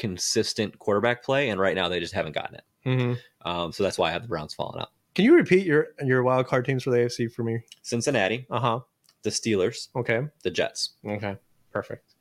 [0.00, 2.64] consistent quarterback play, and right now they just haven't gotten it.
[2.84, 3.12] hmm
[3.48, 4.88] Um, so that's why I have the Browns falling out.
[5.14, 7.60] Can you repeat your your wild card teams for the AFC for me?
[7.82, 8.80] Cincinnati, Uh huh.
[9.22, 10.22] the Steelers, Okay.
[10.42, 10.94] the Jets.
[11.06, 11.36] Okay.
[11.72, 12.14] Perfect.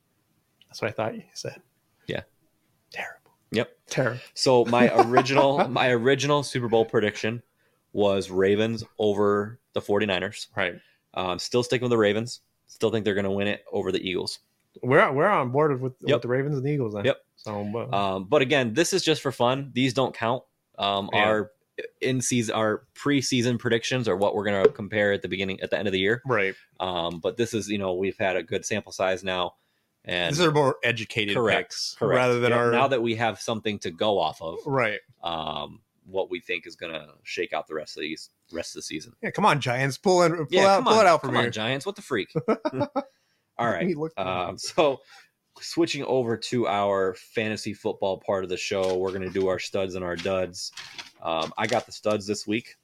[0.67, 1.61] That's what I thought you said.
[2.07, 2.21] Yeah.
[2.91, 3.31] Terrible.
[3.51, 3.71] Yep.
[3.87, 4.19] Terrible.
[4.35, 7.41] So my original my original Super Bowl prediction
[7.93, 10.47] was Ravens over the 49ers.
[10.55, 10.75] Right.
[11.15, 12.41] Um, still sticking with the Ravens.
[12.67, 14.39] Still think they're going to win it over the Eagles.
[14.81, 16.15] We're we're on board with, Yep.
[16.15, 17.05] with the Ravens and the Eagles then.
[17.05, 17.17] Yep.
[17.35, 19.71] So but, Um, but again, this is just for fun.
[19.73, 20.43] These don't count.
[20.77, 21.19] Um, Yeah.
[21.25, 21.51] Our
[22.01, 25.69] in season, our preseason predictions are what we're going to compare at the beginning, at
[25.69, 26.21] the end of the year.
[26.25, 26.53] right.
[26.81, 29.53] Um, but this is, you know, we've had a good sample size now,
[30.03, 32.17] and These are more educated correct, picks correct.
[32.17, 34.99] rather than Yeah, our now that we have something to go off of, right.
[35.23, 38.79] um, what we think is going to shake out the rest of these rest of
[38.79, 39.13] the season.
[39.21, 41.27] Yeah, come on, Giants, pull it, pull yeah, out, come pull on, it out for
[41.27, 41.45] come me.
[41.45, 41.85] on, Giants.
[41.85, 42.33] What the freak?
[43.59, 43.83] All right.
[44.17, 45.01] Um, so,
[45.61, 49.59] switching over to our fantasy football part of the show, we're going to do our
[49.59, 50.71] studs and our duds.
[51.21, 52.77] Um, I got the studs this week,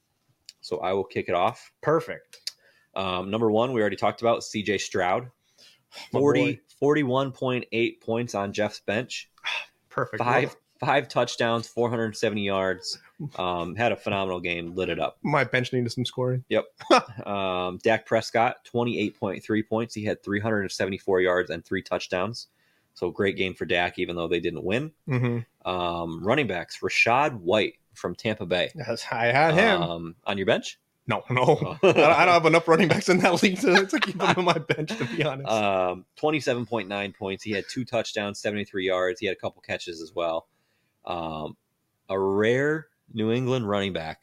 [0.62, 1.72] so I will kick it off.
[1.82, 2.52] Perfect.
[2.96, 5.30] Um, number one, we already talked about CJ Stroud,
[6.14, 9.30] My 40, 41.8 points on Jeff's bench,
[9.90, 10.22] Perfect.
[10.22, 13.00] five five touchdowns, 470 yards.
[13.38, 15.18] Um, had a phenomenal game, lit it up.
[15.24, 16.44] My bench needed some scoring.
[16.50, 16.66] Yep.
[17.26, 19.96] um, Dak Prescott, 28.3 points.
[19.96, 22.48] He had 374 yards and three touchdowns.
[22.94, 24.92] So great game for Dak, even though they didn't win.
[25.08, 25.70] Mm-hmm.
[25.70, 28.72] Um, running backs, Rachaad White from Tampa Bay.
[28.76, 29.82] Yes, I had him.
[29.82, 30.80] Um, on your bench?
[31.08, 34.22] no, no, I, don't, have enough running backs in that league to, to keep him
[34.22, 34.90] on my bench.
[34.98, 35.48] To be honest.
[35.48, 37.44] Um, 27.9 points.
[37.44, 39.20] He had two touchdowns, 73 yards.
[39.20, 40.48] He had a couple catches as well.
[41.06, 41.56] Um,
[42.10, 44.22] a rare New England running back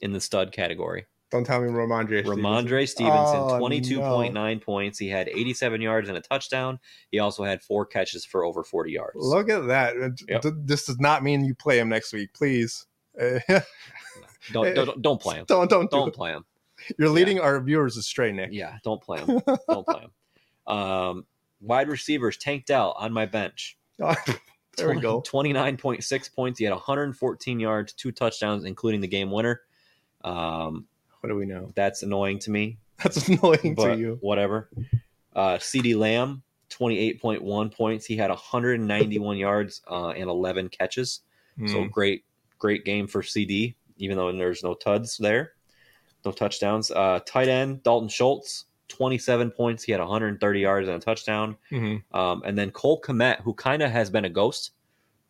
[0.00, 1.06] in the stud category.
[1.30, 2.24] Don't tell me Rhamondre.
[2.24, 4.98] Rhamondre Stevenson, Oh, 22.9 points.
[4.98, 6.80] He had 87 yards and a touchdown.
[7.12, 9.12] He also had four catches for over 40 yards.
[9.14, 9.94] Look at that.
[10.28, 10.44] Yep.
[10.64, 12.86] This does not mean you play him next week, please.
[14.52, 15.44] Don't, don't, don't play him.
[15.46, 16.14] don't don't do Don't it.
[16.14, 16.44] play him.
[16.98, 18.48] You're leading our viewers astray, Nick.
[18.52, 19.40] Yeah, don't play him.
[19.68, 20.76] Don't play him.
[20.76, 21.26] Um,
[21.60, 23.76] wide receivers, Tank Dell on my bench.
[24.80, 25.22] there we go.
[25.22, 26.58] 29.6 points.
[26.58, 29.60] He had 114 yards, two touchdowns, including the game winner.
[30.24, 30.86] Um,
[31.20, 31.70] What do we know?
[31.74, 34.18] that's annoying to me, That's annoying to you.
[34.20, 34.70] whatever.
[35.34, 38.04] Uh, CeeDee Lamb, 28.1 points.
[38.06, 41.20] He had 191 yards uh, and 11 catches.
[41.66, 41.88] So Hmm.
[41.88, 42.24] great,
[42.58, 45.52] great game for CeeDee, even though there's no tuds there,
[46.24, 46.90] no touchdowns.
[46.90, 49.82] Uh, tight end Dalton Schultz, 27 points.
[49.82, 51.56] He had 130 yards and a touchdown.
[51.70, 52.02] Mhm.
[52.12, 54.72] Um, and then Cole Kmet, who kind of has been a ghost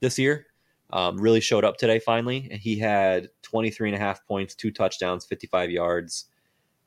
[0.00, 0.46] this year,
[0.92, 2.48] um, really showed up today finally.
[2.50, 6.26] And he had 23 and a half points, two touchdowns, 55 yards.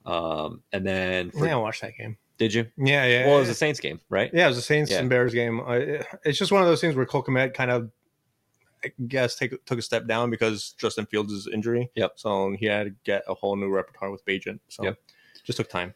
[0.05, 2.17] Um, and then for, Yeah, I watched that game.
[2.37, 2.65] did you?
[2.77, 3.27] Yeah, yeah.
[3.27, 4.29] Well, it was a Saints game, right?
[4.33, 4.99] Yeah, it was a Saints Yeah.
[4.99, 5.61] and Bears game.
[5.61, 7.89] I, it's just one of those things where Cole Kmet kind of,
[8.83, 11.89] I guess, take, took a step down because Justin Fields' injury.
[11.95, 12.13] Yep.
[12.17, 14.59] So he had to get a whole new repertoire with Bagent.
[14.67, 14.97] So Yep.
[15.45, 15.93] just took time.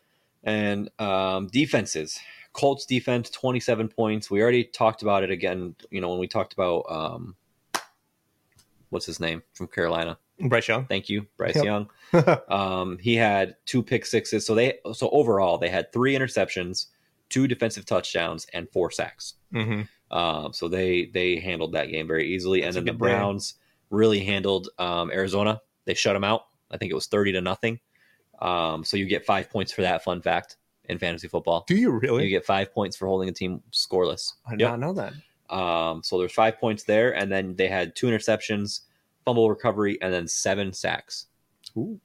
[0.47, 2.17] And um, defenses.
[2.53, 4.31] Colts defense, 27 points.
[4.31, 7.35] We already talked about it again, you know, when we talked about um,
[8.89, 10.17] what's his name from Carolina.
[10.39, 10.85] Bryce Young.
[10.85, 11.65] Thank you, Bryce Yep.
[11.65, 11.89] Young.
[12.49, 14.45] Um, he had two pick sixes.
[14.45, 16.85] So they so overall they had three interceptions,
[17.29, 19.33] two defensive touchdowns, and four sacks.
[19.51, 22.61] hmm Um, so they they handled that game very easily.
[22.61, 22.97] That's and then the.
[22.97, 23.55] Browns
[23.89, 25.61] really handled um, Arizona.
[25.85, 26.45] They shut them out.
[26.71, 27.79] I think it was 30 to nothing.
[28.39, 31.65] Um, so you get five points for that fun fact in fantasy football.
[31.67, 32.23] Do you really?
[32.25, 34.33] You get five points for holding a team scoreless.
[34.45, 34.69] I did Yep.
[34.71, 35.13] not know that.
[35.53, 38.81] Um, so there's five points there, and then they had two interceptions,
[39.25, 41.27] fumble recovery, and then seven sacks.
[41.77, 41.99] Ooh,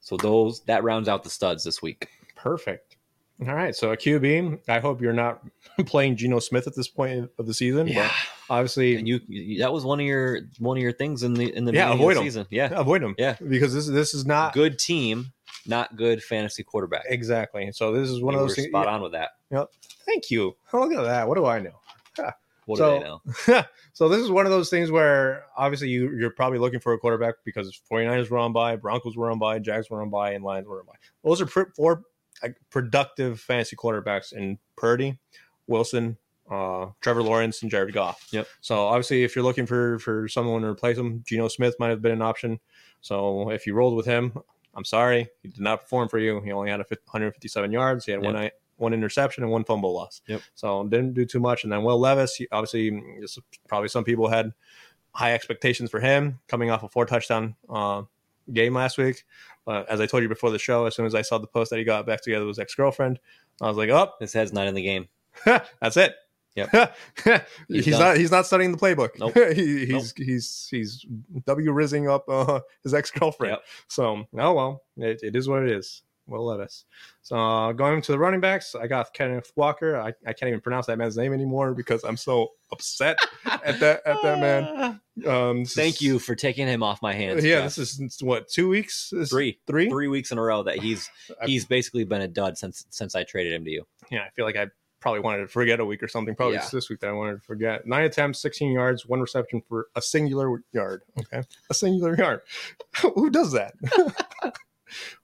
[0.00, 2.08] So those that rounds out the studs this week.
[2.36, 2.96] perfect.
[3.46, 3.74] All right.
[3.74, 4.60] So a QB.
[4.68, 5.42] I hope you're not
[5.86, 7.90] playing Geno Smith at this point of the season.
[7.92, 8.10] But
[8.52, 9.20] obviously, and you,
[9.58, 12.12] that was one of your one of your things in the in the Yeah, avoid
[12.12, 12.26] of the 'em.
[12.26, 12.46] season.
[12.50, 13.36] Yeah, avoid them Yeah.
[13.48, 15.32] Because this this is not good team,
[15.66, 17.04] not good fantasy quarterback.
[17.08, 17.72] exactly.
[17.72, 18.68] So this is one You of those things.
[18.68, 19.30] spot on with that.
[20.06, 20.56] Thank you.
[20.72, 21.26] Oh, look at that.
[21.28, 21.80] What do I know?
[22.66, 23.04] What So- do
[23.44, 23.64] they know?
[23.92, 26.98] so this is one of those things where obviously you you're probably looking for a
[26.98, 30.44] quarterback because 49ers were on by, Broncos were on by, Jags were on by, and
[30.44, 30.92] Lions were on by.
[31.24, 32.04] Those are pr- four
[32.42, 35.18] like, productive fantasy quarterbacks in Purdy,
[35.66, 36.18] Wilson,
[36.52, 38.28] uh, Trevor Lawrence, and Jared Goff.
[38.30, 38.46] Yep.
[38.60, 42.02] So obviously, if you're looking for for someone to replace him, Geno Smith might have
[42.02, 42.60] been an option.
[43.00, 44.36] So if you rolled with him,
[44.74, 46.40] I'm sorry, he did not perform for you.
[46.40, 48.04] He only had a 157 yards.
[48.04, 50.22] He had one one interception and one fumble loss.
[50.26, 50.42] Yep.
[50.54, 51.62] So didn't do too much.
[51.62, 53.00] And then Will Levis, obviously,
[53.68, 54.52] probably some people had
[55.14, 58.02] high expectations for him coming off a four touchdown uh,
[58.52, 59.24] game last week.
[59.64, 61.70] But as I told you before the show, as soon as I saw the post
[61.70, 63.20] that he got back together with his ex girlfriend,
[63.60, 65.08] I was like, oh, His head's not in the game.
[65.44, 66.14] that's it.
[66.54, 66.96] Yep.
[67.68, 68.16] he's, He's not.
[68.16, 69.10] He's not studying the playbook.
[69.18, 69.34] Nope.
[69.56, 71.06] he, he's he's he's
[71.46, 73.52] w rizzing up uh, his ex girlfriend.
[73.52, 73.62] Yep.
[73.88, 76.02] So oh well, it, it is what it is.
[76.26, 76.84] Will Levis.
[77.22, 79.96] So uh, going to the running backs, I got Kenneth Walker.
[79.96, 84.02] I, I can't even pronounce that man's name anymore because I'm so upset at that
[84.06, 85.00] at that man.
[85.26, 87.44] Um, Thank is- you for taking him off my hands.
[87.44, 87.74] Yeah, Jeff.
[87.74, 89.10] this is what two weeks?
[89.10, 89.88] This- three, three.
[89.90, 91.10] three weeks in a row that he's
[91.42, 93.86] I- he's basically been a dud since since I traded him to you.
[94.10, 94.66] yeah, I feel like I
[95.02, 96.34] probably wanted to forget a week or something.
[96.34, 96.62] Probably Yeah.
[96.62, 97.86] it's this week that I wanted to forget.
[97.86, 101.02] Nine attempts, 16 yards, one reception for a singular yard.
[101.18, 101.42] Okay.
[101.68, 102.40] A singular yard.
[103.14, 103.74] Who does that?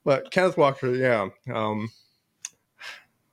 [0.05, 1.29] but Kenneth Walker, yeah.
[1.55, 1.91] Um,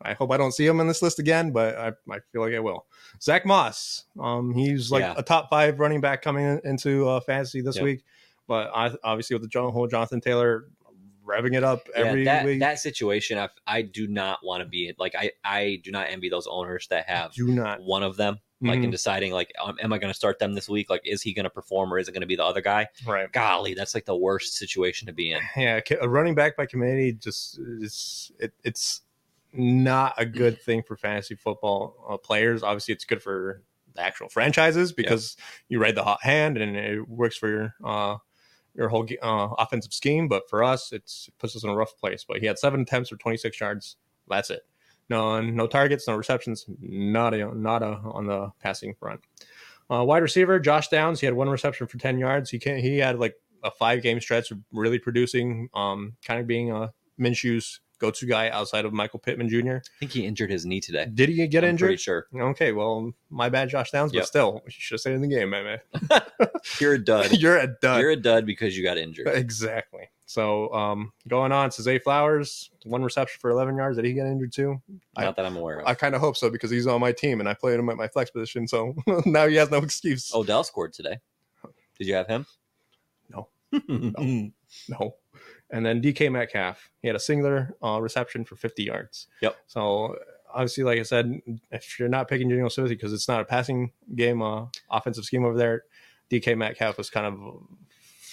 [0.01, 2.53] I hope I don't see him in this list again, but I, I feel like
[2.53, 2.85] I will.
[3.21, 5.15] Zack Moss, um, he's like Yeah.
[5.17, 7.83] a top five running back coming in, into uh, fantasy this Yep.
[7.83, 8.03] week.
[8.47, 10.65] But I, obviously, with the John, whole Jonathan Taylor
[11.25, 14.69] revving it up every yeah, that week, that situation, I, I do not want to
[14.69, 14.93] be.
[14.97, 17.81] Like I I do not envy those owners that have do not.
[17.81, 18.39] one of them.
[18.61, 18.91] Like in Mhm.
[18.91, 20.89] deciding, like, um, am I going to start them this week?
[20.89, 22.87] Like, is he going to perform or is it going to be the other guy?
[23.05, 23.29] right.
[23.31, 25.41] Golly, that's like the worst situation to be in.
[25.57, 29.01] yeah, a running back by committee just is it, it's
[29.51, 32.63] not a good thing for fantasy football uh, players.
[32.63, 33.61] Obviously, it's good for
[33.93, 35.35] the actual franchises because
[35.67, 38.15] you ride the hot hand and it works for your uh,
[38.75, 40.27] your whole uh, offensive scheme.
[40.27, 42.25] But for us, it puts us in a rough place.
[42.27, 43.97] But he had seven attempts for 26 yards.
[44.27, 44.61] That's it.
[45.09, 49.21] No, no targets, no receptions, not a, not a, on the passing front.
[49.89, 52.49] Uh, wide receiver Josh Downs, he had one reception for 10 yards.
[52.49, 56.47] He can he had like a five game stretch of really producing, um, kind of
[56.47, 59.77] being a Minshew's go-to guy outside of Michael Pittman Jr.
[59.77, 61.07] I think he injured his knee today.
[61.13, 61.87] Did he get I'm injured?
[61.89, 62.27] Pretty sure.
[62.35, 64.25] Okay, well, my bad, Josh Downs, but Yep.
[64.27, 65.79] still, you should have stayed in the game, man.
[66.79, 67.31] You're a dud.
[67.39, 68.01] You're a dud.
[68.01, 69.27] You're a dud because you got injured.
[69.27, 70.09] exactly.
[70.27, 73.95] So, um, going on, Zay Flowers, one reception for 11 yards.
[73.95, 74.81] Did he get injured too?
[75.15, 75.87] I- Not that I'm aware of.
[75.87, 77.95] I kind of hope so because he's on my team and I played him at
[77.97, 78.67] my flex position.
[78.67, 80.33] So now he has no excuse.
[80.33, 81.19] Odell scored today.
[81.99, 82.45] Did you have him?
[83.29, 83.47] No.
[83.87, 84.51] no.
[84.89, 85.15] No.
[85.75, 89.27] And then DK Metcalf, he had a singular uh, reception for 50 yards.
[89.41, 89.57] Yep.
[89.67, 90.15] So
[90.53, 93.91] obviously, like I said, if you're not picking Geno Smith because it's not a passing
[94.15, 95.83] game, uh, offensive scheme over there,
[96.31, 97.61] DK Metcalf was kind of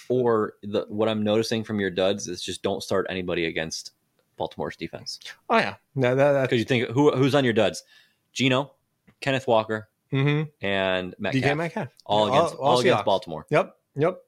[0.07, 3.91] Or the, what I'm noticing from your duds is just don't start anybody against
[4.37, 5.19] Baltimore's defense
[5.49, 7.83] oh yeah, that, that, because you think who who's on your duds?
[8.31, 8.71] Geno,
[9.21, 10.49] Kenneth Walker, mm-hmm.
[10.65, 11.43] and Metcalf.
[11.43, 13.45] DK Metcalf all against all, against Baltimore.
[13.51, 14.21] Yep, yep.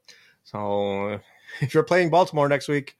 [0.43, 1.19] So
[1.61, 2.97] if you're playing Baltimore next week,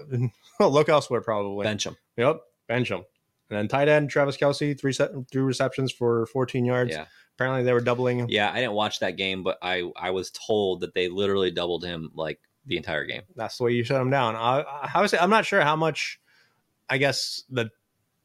[0.60, 1.64] look elsewhere probably.
[1.64, 1.96] Bench him.
[2.16, 3.04] Yep, bench him.
[3.50, 6.92] And then tight end Travis Kelce, three set, three receptions for 14 yards.
[6.92, 8.26] Yeah, Apparently they were doubling him.
[8.28, 8.50] yeah.
[8.52, 12.10] I didn't watch that game, but I I was told that they literally doubled him
[12.14, 13.22] like the entire game.
[13.36, 14.36] That's the way you shut him down.
[14.36, 16.20] I, I, say I'm not sure how much.
[16.90, 17.70] I guess the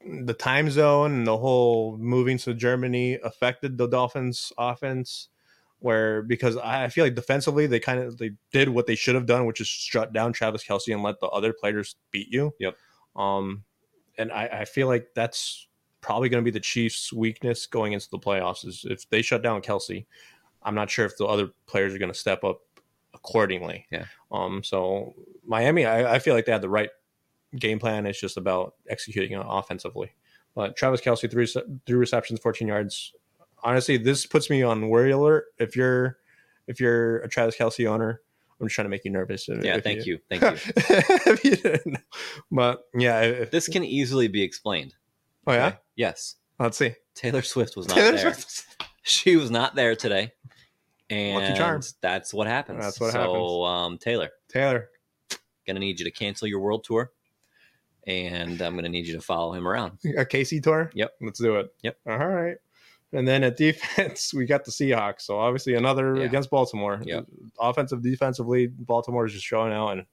[0.05, 5.30] the time zone and the whole moving to Germany affected the Dolphins' offense.
[5.84, 9.25] Where because I feel like defensively they kind of they did what they should have
[9.25, 12.53] done, which is shut down Travis Kelce and let the other players beat you.
[12.57, 12.77] Yep.
[13.17, 13.65] Um,
[14.17, 15.67] and I, I feel like that's
[15.99, 18.65] probably going to be the Chiefs' weakness going into the playoffs.
[18.65, 20.05] Is if they shut down Kelce,
[20.61, 22.61] I'm not sure if the other players are going to step up
[23.13, 23.86] accordingly.
[23.91, 24.05] Yeah.
[24.31, 24.63] Um.
[24.63, 25.13] So
[25.45, 26.91] Miami, I, I feel like they had the right
[27.59, 28.05] game plan.
[28.05, 30.13] It's just about executing it offensively.
[30.55, 31.45] But Travis Kelce, three
[31.86, 33.11] three receptions, 14 yards.
[33.64, 35.45] Honestly, this puts me on worry alert.
[35.57, 36.18] If you're
[36.68, 38.22] if you're a Travis Kelce owner,
[38.59, 39.47] I'm just trying to make you nervous.
[39.47, 41.38] Yeah, thank you, thank you.
[41.43, 41.97] you.
[42.51, 44.95] But yeah, if, This can easily be explained.
[45.47, 45.78] oh yeah, Okay?
[45.95, 46.36] Yes.
[46.59, 46.93] let's see.
[47.16, 48.34] Taylor Swift was not Taylor there.
[48.34, 48.66] Swift.
[49.05, 50.32] She was not there today.
[51.09, 51.57] And
[52.01, 52.80] that's what happens.
[52.82, 53.66] That's what so, happens.
[53.68, 54.89] um, Taylor, Taylor,
[55.68, 57.11] gonna need you to cancel your world tour,
[58.07, 59.97] and I'm gonna need you to follow him around.
[60.18, 60.89] a Casey tour.
[60.93, 61.11] Yep.
[61.20, 61.74] let's do it.
[61.84, 61.97] Yep.
[62.07, 62.55] All right.
[63.14, 65.22] And then at defense, we got the Seahawks.
[65.22, 66.24] So obviously another Yeah.
[66.24, 67.01] against Baltimore.
[67.05, 67.26] Yep.
[67.59, 70.05] Offensive, defensively, Baltimore is just showing out and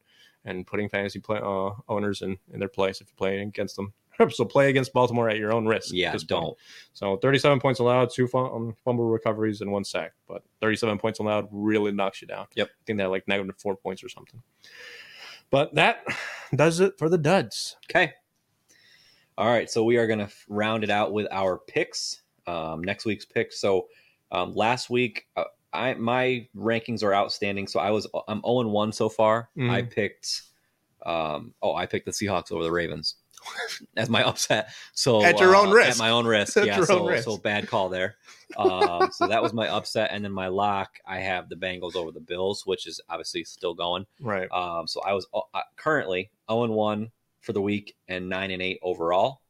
[0.47, 3.93] and putting fantasy play, uh, owners in, in their place if you're playing against them.
[4.31, 5.95] So play against Baltimore at your own risk.
[5.95, 6.27] Yeah, point.
[6.29, 6.57] don't.
[6.93, 10.13] So 37 points allowed, two um, fumble recoveries, and one sack.
[10.29, 12.47] But 37 points allowed really knocks you down.
[12.55, 12.69] Yep.
[12.69, 14.43] I think they're like negative four points or something.
[15.51, 16.05] But that
[16.55, 17.77] does it for the duds.
[17.91, 18.13] Okay.
[19.39, 22.21] All right, so we are gonna round it out with our picks.
[22.51, 23.61] Um, next week's picks.
[23.61, 23.89] So
[24.33, 27.67] um, last week, uh, I my rankings are outstanding.
[27.67, 29.49] So I was I'm 0 1 so far.
[29.57, 29.71] Mhm.
[29.71, 30.43] I picked.
[31.07, 33.15] Um, oh, I picked the Seahawks over the Ravens
[33.97, 34.71] as my upset.
[34.93, 35.91] So At your own uh, risk.
[35.93, 36.57] At my own risk.
[36.59, 36.77] At yeah.
[36.77, 37.25] your so own risk.
[37.25, 38.17] so bad call there.
[38.57, 40.99] Um, so that was my upset, and then my lock.
[41.07, 44.07] I have the Bengals over the Bills, which is obviously still going.
[44.21, 44.51] Right.
[44.51, 48.61] Um, so I was uh, currently 0 and 1 for the week and 9 and
[48.61, 49.41] 8 overall.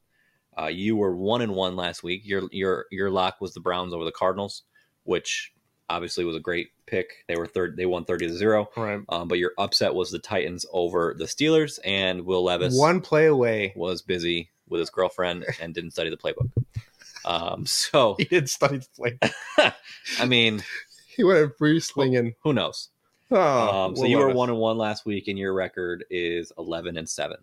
[0.58, 2.22] Uh, you were 1 and 1 last week.
[2.24, 4.62] Your your your lock was the Browns over the Cardinals,
[5.04, 5.52] which
[5.88, 7.24] obviously was a great pick.
[7.28, 8.68] They were third they won 30 to 0.
[8.76, 9.00] Right.
[9.08, 13.26] Um, but your upset was the Titans over the Steelers and Will Levis One play
[13.26, 13.72] away.
[13.76, 16.50] was busy with his girlfriend and didn't study the playbook.
[17.24, 18.86] Um, so He did study the
[19.58, 19.74] playbook.
[20.20, 20.62] I mean,
[21.08, 22.34] He went free slinging.
[22.42, 22.88] who knows?
[23.32, 23.38] Oh,
[23.86, 26.96] Um, so Will you were one and one last week, and your record is eleven
[26.96, 27.36] and seven.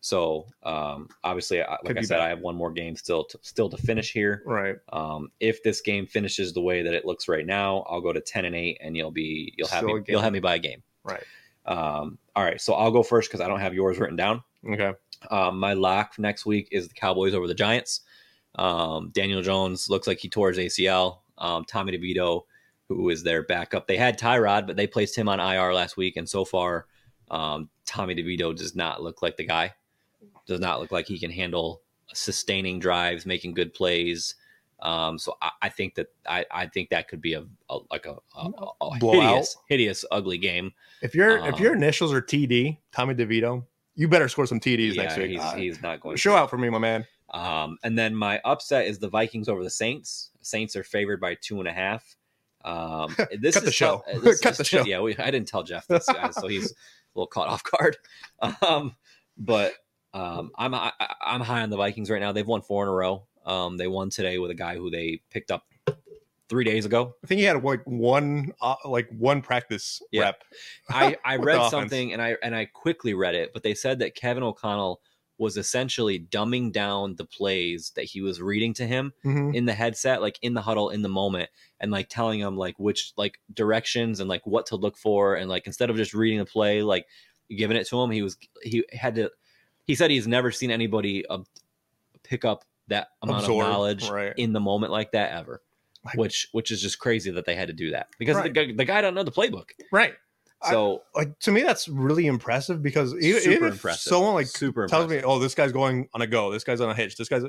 [0.00, 2.22] So um, obviously, I- like I said, better.
[2.22, 4.42] I have one more game still to, still to finish here.
[4.46, 4.76] Right.
[4.92, 8.20] Um, if this game finishes the way that it looks right now, I'll go to
[8.20, 10.58] ten and eight, and you'll be you'll have Still me you'll have me by a
[10.58, 10.82] game.
[11.04, 11.22] Right.
[11.66, 14.42] Um, all right, so I'll go first because I don't have yours written down.
[14.66, 14.92] Okay.
[15.30, 18.00] Um, my lock next week is the Cowboys over the Giants.
[18.54, 21.18] Um, Daniel Jones looks like he tore his ACL.
[21.38, 22.42] Um, Tommy DeVito,
[22.88, 26.16] who is their backup, they had Tyrod, but they placed him on IR last week,
[26.16, 26.86] and so far,
[27.30, 29.72] um, Tommy DeVito does not look like the guy.
[30.50, 31.80] Does not look like he can handle
[32.12, 34.34] sustaining drives, making good plays.
[34.82, 38.06] Um, so I, I think that I, I think that could be a, a like
[38.06, 39.22] a, a, a Blowout.
[39.30, 40.72] hideous, hideous, ugly game.
[41.02, 44.94] If your if Um, your initials are TD, Tommy DeVito, you better score some TDs
[44.96, 45.30] Yeah, next week.
[45.30, 46.16] he's, Uh, he's not going.
[46.16, 46.38] show to.
[46.38, 47.06] out for me, my man.
[47.32, 50.30] Um, and then my upset is the Vikings over the Saints.
[50.40, 52.16] Saints are favored by two and a half.
[52.64, 54.02] Um, this Cut the is show.
[54.12, 54.84] tough- this Cut the show.
[54.84, 56.74] Yeah, we, I didn't tell Jeff this, guys, so he's a
[57.14, 57.98] little caught off guard.
[58.66, 58.96] Um,
[59.38, 59.74] but
[60.14, 60.92] um, I'm I,
[61.24, 62.32] I'm high on the Vikings right now.
[62.32, 63.26] They've won four in a row.
[63.46, 65.64] Um, they won today with a guy who they picked up
[66.48, 67.14] three days ago.
[67.22, 70.22] I think he had like one uh, like one practice Yeah.
[70.22, 70.42] rep.
[70.90, 74.14] I, I read something and I and I quickly read it, but they said that
[74.14, 75.00] Kevin O'Connell
[75.38, 79.54] was essentially dumbing down the plays that he was reading to him Mhm.
[79.54, 81.48] in the headset, like in the huddle in the moment,
[81.80, 85.48] and like telling him like which like directions and like what to look for, and
[85.48, 87.06] like instead of just reading the play, like
[87.56, 89.30] giving it to him, he was he had to.
[89.90, 91.38] He said he's never seen anybody uh,
[92.22, 94.32] pick up that amount Absorb, of knowledge right.
[94.36, 95.62] in the moment like that ever,
[96.04, 98.44] Like- which which is just crazy that they had to do that because Right.
[98.44, 99.70] the guy the guy don't know the playbook.
[99.92, 100.14] Right.
[100.62, 104.00] I- So Like to me, that's really impressive because even, even if impressive.
[104.12, 105.24] someone like super tells impressive.
[105.24, 106.50] me, "Oh, this guy's going on a go.
[106.52, 107.16] This guy's on a hitch.
[107.16, 107.42] This guy's,"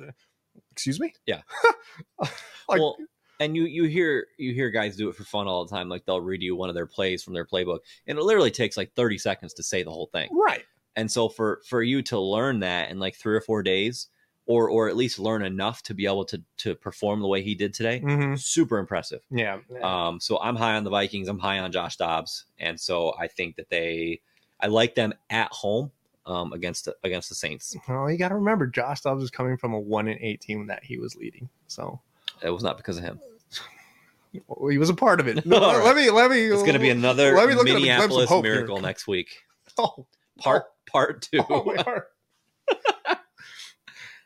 [0.72, 1.14] excuse me.
[1.26, 1.42] Yeah.
[2.20, 2.96] like, well,
[3.40, 5.90] and you you hear you hear guys do it for fun all the time.
[5.90, 8.78] Like they'll read you one of their plays from their playbook, and it literally takes
[8.78, 10.30] like thirty seconds to say the whole thing.
[10.32, 10.64] right.
[10.96, 14.08] And so for for you to learn that in like three or four days,
[14.46, 17.56] or or at least learn enough to be able to to perform the way he
[17.56, 19.22] did today, hmm super impressive.
[19.30, 19.60] Yeah.
[19.82, 21.28] Um, so I'm high on the Vikings.
[21.28, 24.20] I'm high on Josh Dobbs, and so I think that they,
[24.60, 25.92] I like them at home
[26.26, 27.76] um, against the, against the Saints.
[27.88, 30.68] well, you got to remember, Josh Dobbs is coming from a one and eight team
[30.68, 32.02] that he was leading, so
[32.44, 33.20] It was not because of him.
[34.32, 35.46] he was a part of it.
[35.46, 35.86] No, All right.
[35.86, 36.10] Let me.
[36.10, 36.46] Let me.
[36.46, 38.42] It's going to be another let me look at a glimpse of Minneapolis here.
[38.42, 39.30] miracle next week.
[39.78, 40.06] Oh,
[40.38, 41.44] Part part two.
[41.50, 42.08] oh my heart.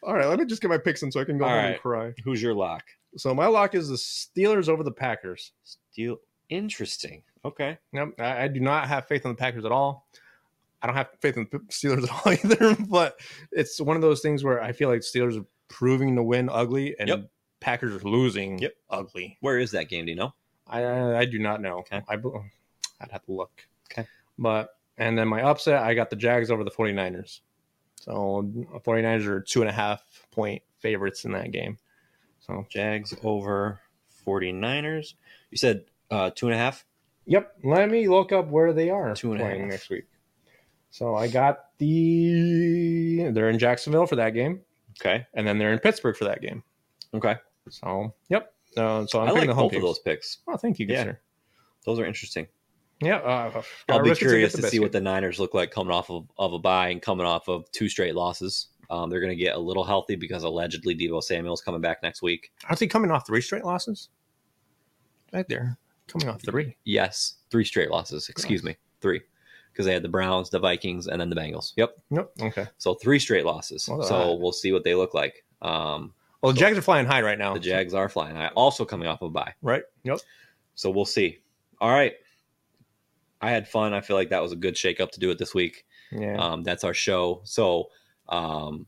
[0.04, 1.58] All right, let me just get my picks in so I can go All home
[1.60, 1.72] right.
[1.72, 2.14] and cry.
[2.24, 2.84] Who's your lock?
[3.18, 5.52] So my lock is the Steelers over the Packers.
[5.64, 6.18] Steel.
[6.50, 7.24] Interesting.
[7.44, 7.78] Okay.
[7.92, 10.08] Yep, I, I do not have faith in the Packers at all.
[10.82, 12.32] I don't have faith in the Steelers at all
[12.72, 12.76] either.
[12.88, 13.20] But
[13.52, 16.96] it's one of those things where I feel like Steelers are proving to win ugly,
[17.00, 17.30] and Yep.
[17.62, 18.74] Packers are losing Yep.
[18.92, 19.38] ugly.
[19.42, 20.06] Where is that game?
[20.06, 20.34] Do you know?
[20.68, 20.84] I
[21.16, 21.80] I do not know.
[21.80, 22.02] Okay.
[22.08, 22.46] I bel-
[23.02, 23.66] I'd have to look.
[23.92, 24.08] Okay.
[24.38, 27.42] But and then my upset, I got the Jags over the 49ers.
[28.00, 28.44] So
[28.86, 31.78] 49ers are two and a half point favorites in that game.
[32.40, 33.80] So Jags over
[34.26, 35.14] 49ers.
[35.52, 36.86] You said uh, two and a half.
[37.26, 37.56] Yep.
[37.64, 39.70] Let me look up where they are Two and a playing half.
[39.72, 40.06] next week.
[40.92, 44.62] So I got the they're in Jacksonville for that game,
[45.02, 45.26] Okay.
[45.34, 46.64] and then they're in Pittsburgh for that game.
[47.14, 47.36] Okay.
[47.70, 48.54] So yep.
[48.78, 50.38] Uh, so I'm i picking like the home both of those picks.
[50.48, 51.04] Oh, thank you, Yeah.
[51.04, 51.20] sir.
[51.86, 52.48] Those are interesting.
[53.02, 53.18] Yeah.
[53.18, 56.28] Uh, I'll be curious get to see what the Niners look like coming off of,
[56.38, 58.68] of a bye and coming off of two straight losses.
[58.90, 62.22] Um, they're going to get a little healthy because allegedly Deebo Samuel's coming back next
[62.22, 62.52] week.
[62.70, 64.10] Aren't they coming off three straight losses?
[65.34, 65.78] Right there,
[66.08, 66.78] coming off three.
[66.86, 68.30] Yes, three straight losses.
[68.30, 69.22] Excuse me, three,
[69.74, 71.74] because they had the Browns, the Vikings, and then the Bengals.
[71.76, 71.98] Yep.
[72.12, 72.30] Yep.
[72.42, 72.68] Okay.
[72.78, 73.90] So three straight losses.
[73.90, 75.44] Well, so uh, we'll see what they look like.
[75.62, 77.54] Um, Well, the Jags are flying high right now.
[77.56, 79.54] the Jags are flying high, also coming off of a bye.
[79.62, 79.84] right?
[80.04, 80.20] Yep.
[80.76, 81.40] So we'll see.
[81.82, 82.14] All right.
[83.42, 83.94] I had fun.
[83.94, 85.86] I feel like that was a good shake up to do it this week.
[86.12, 86.38] Yeah.
[86.38, 87.42] Um, that's our show.
[87.44, 87.90] So,
[88.30, 88.88] um,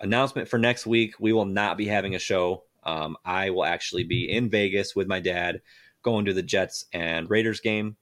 [0.00, 2.64] announcement for next week: we will not be having a show.
[2.84, 5.62] Um, I will actually be in Vegas with my dad,
[6.02, 7.96] going to the Jets and Raiders game.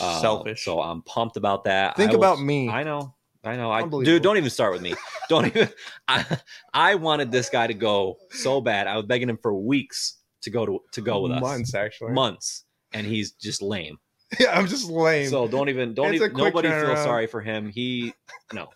[0.00, 0.64] Uh, Selfish.
[0.64, 1.96] So I'm pumped about that.
[1.96, 2.68] Think will- about me.
[2.68, 3.14] I know.
[3.44, 3.70] I know.
[3.70, 4.94] I dude, don't even start with me.
[5.28, 5.68] Don't even.
[6.08, 6.38] I,
[6.72, 8.86] I wanted this guy to go so bad.
[8.86, 11.40] I was begging him for weeks to go to to go with us.
[11.40, 12.12] months actually.
[12.12, 13.98] Months, and he's just lame.
[14.40, 15.28] Yeah, I'm just lame.
[15.28, 17.04] So don't even don't It's a even quick nobody feel turnaround.
[17.04, 17.68] sorry for him.
[17.68, 18.12] He
[18.52, 18.68] no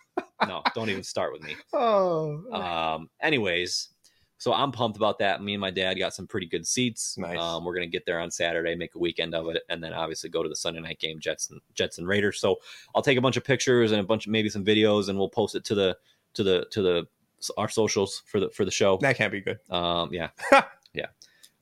[0.47, 1.55] no don't even start with me.
[1.73, 3.09] oh, Um.
[3.21, 3.89] Anyways,
[4.37, 5.41] so I'm pumped about that.
[5.43, 7.17] Me and my dad got some pretty good seats.
[7.17, 7.37] Nice.
[7.39, 7.65] Um.
[7.65, 10.43] We're gonna get there on Saturday, make a weekend of it, and then obviously go
[10.43, 12.39] to the Sunday night game, Jets and Jets and Raiders.
[12.39, 12.57] So
[12.95, 15.29] I'll take a bunch of pictures and a bunch of maybe some videos, and we'll
[15.29, 15.97] post it to the
[16.35, 17.07] to the to the
[17.57, 18.97] our socials for the for the show.
[19.01, 19.59] that can't be good.
[19.69, 20.09] Um.
[20.13, 20.29] Yeah.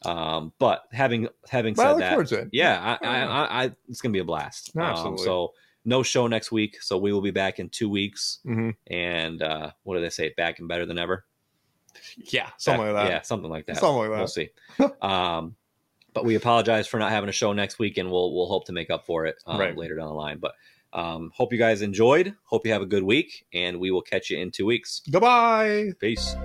[0.05, 0.53] Um.
[0.59, 2.49] But having having I said that, it.
[2.51, 4.75] yeah, I, I, I, I it's gonna be a blast.
[4.75, 5.53] No, Um, so
[5.85, 8.39] no show next week, so we will be back in two weeks.
[8.45, 8.75] Mhm.
[8.87, 10.33] And uh, what do they say?
[10.37, 11.25] Back and better than ever.
[12.17, 13.11] Yeah, something Back- like that.
[13.11, 13.77] Yeah, something like that.
[13.77, 14.17] Something like that.
[14.17, 14.49] We'll see.
[15.01, 15.55] um,
[16.13, 18.73] but we apologize for not having a show next week, and we'll we'll hope to
[18.73, 19.75] make up for it um, Right.
[19.77, 20.37] later down the line.
[20.39, 20.53] But
[20.93, 22.35] um, hope you guys enjoyed.
[22.43, 25.01] Hope you have a good week, and we will catch you in two weeks.
[25.11, 25.91] Goodbye.
[25.99, 26.35] Peace.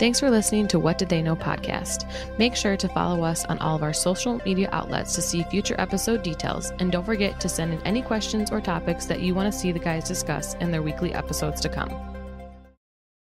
[0.00, 2.10] Thanks for listening to What Did They Know podcast.
[2.38, 5.74] Make sure to follow us on all of our social media outlets to see future
[5.78, 6.72] episode details.
[6.78, 9.72] And don't forget to send in any questions or topics that you want to see
[9.72, 12.09] the guys discuss in their weekly episodes to come.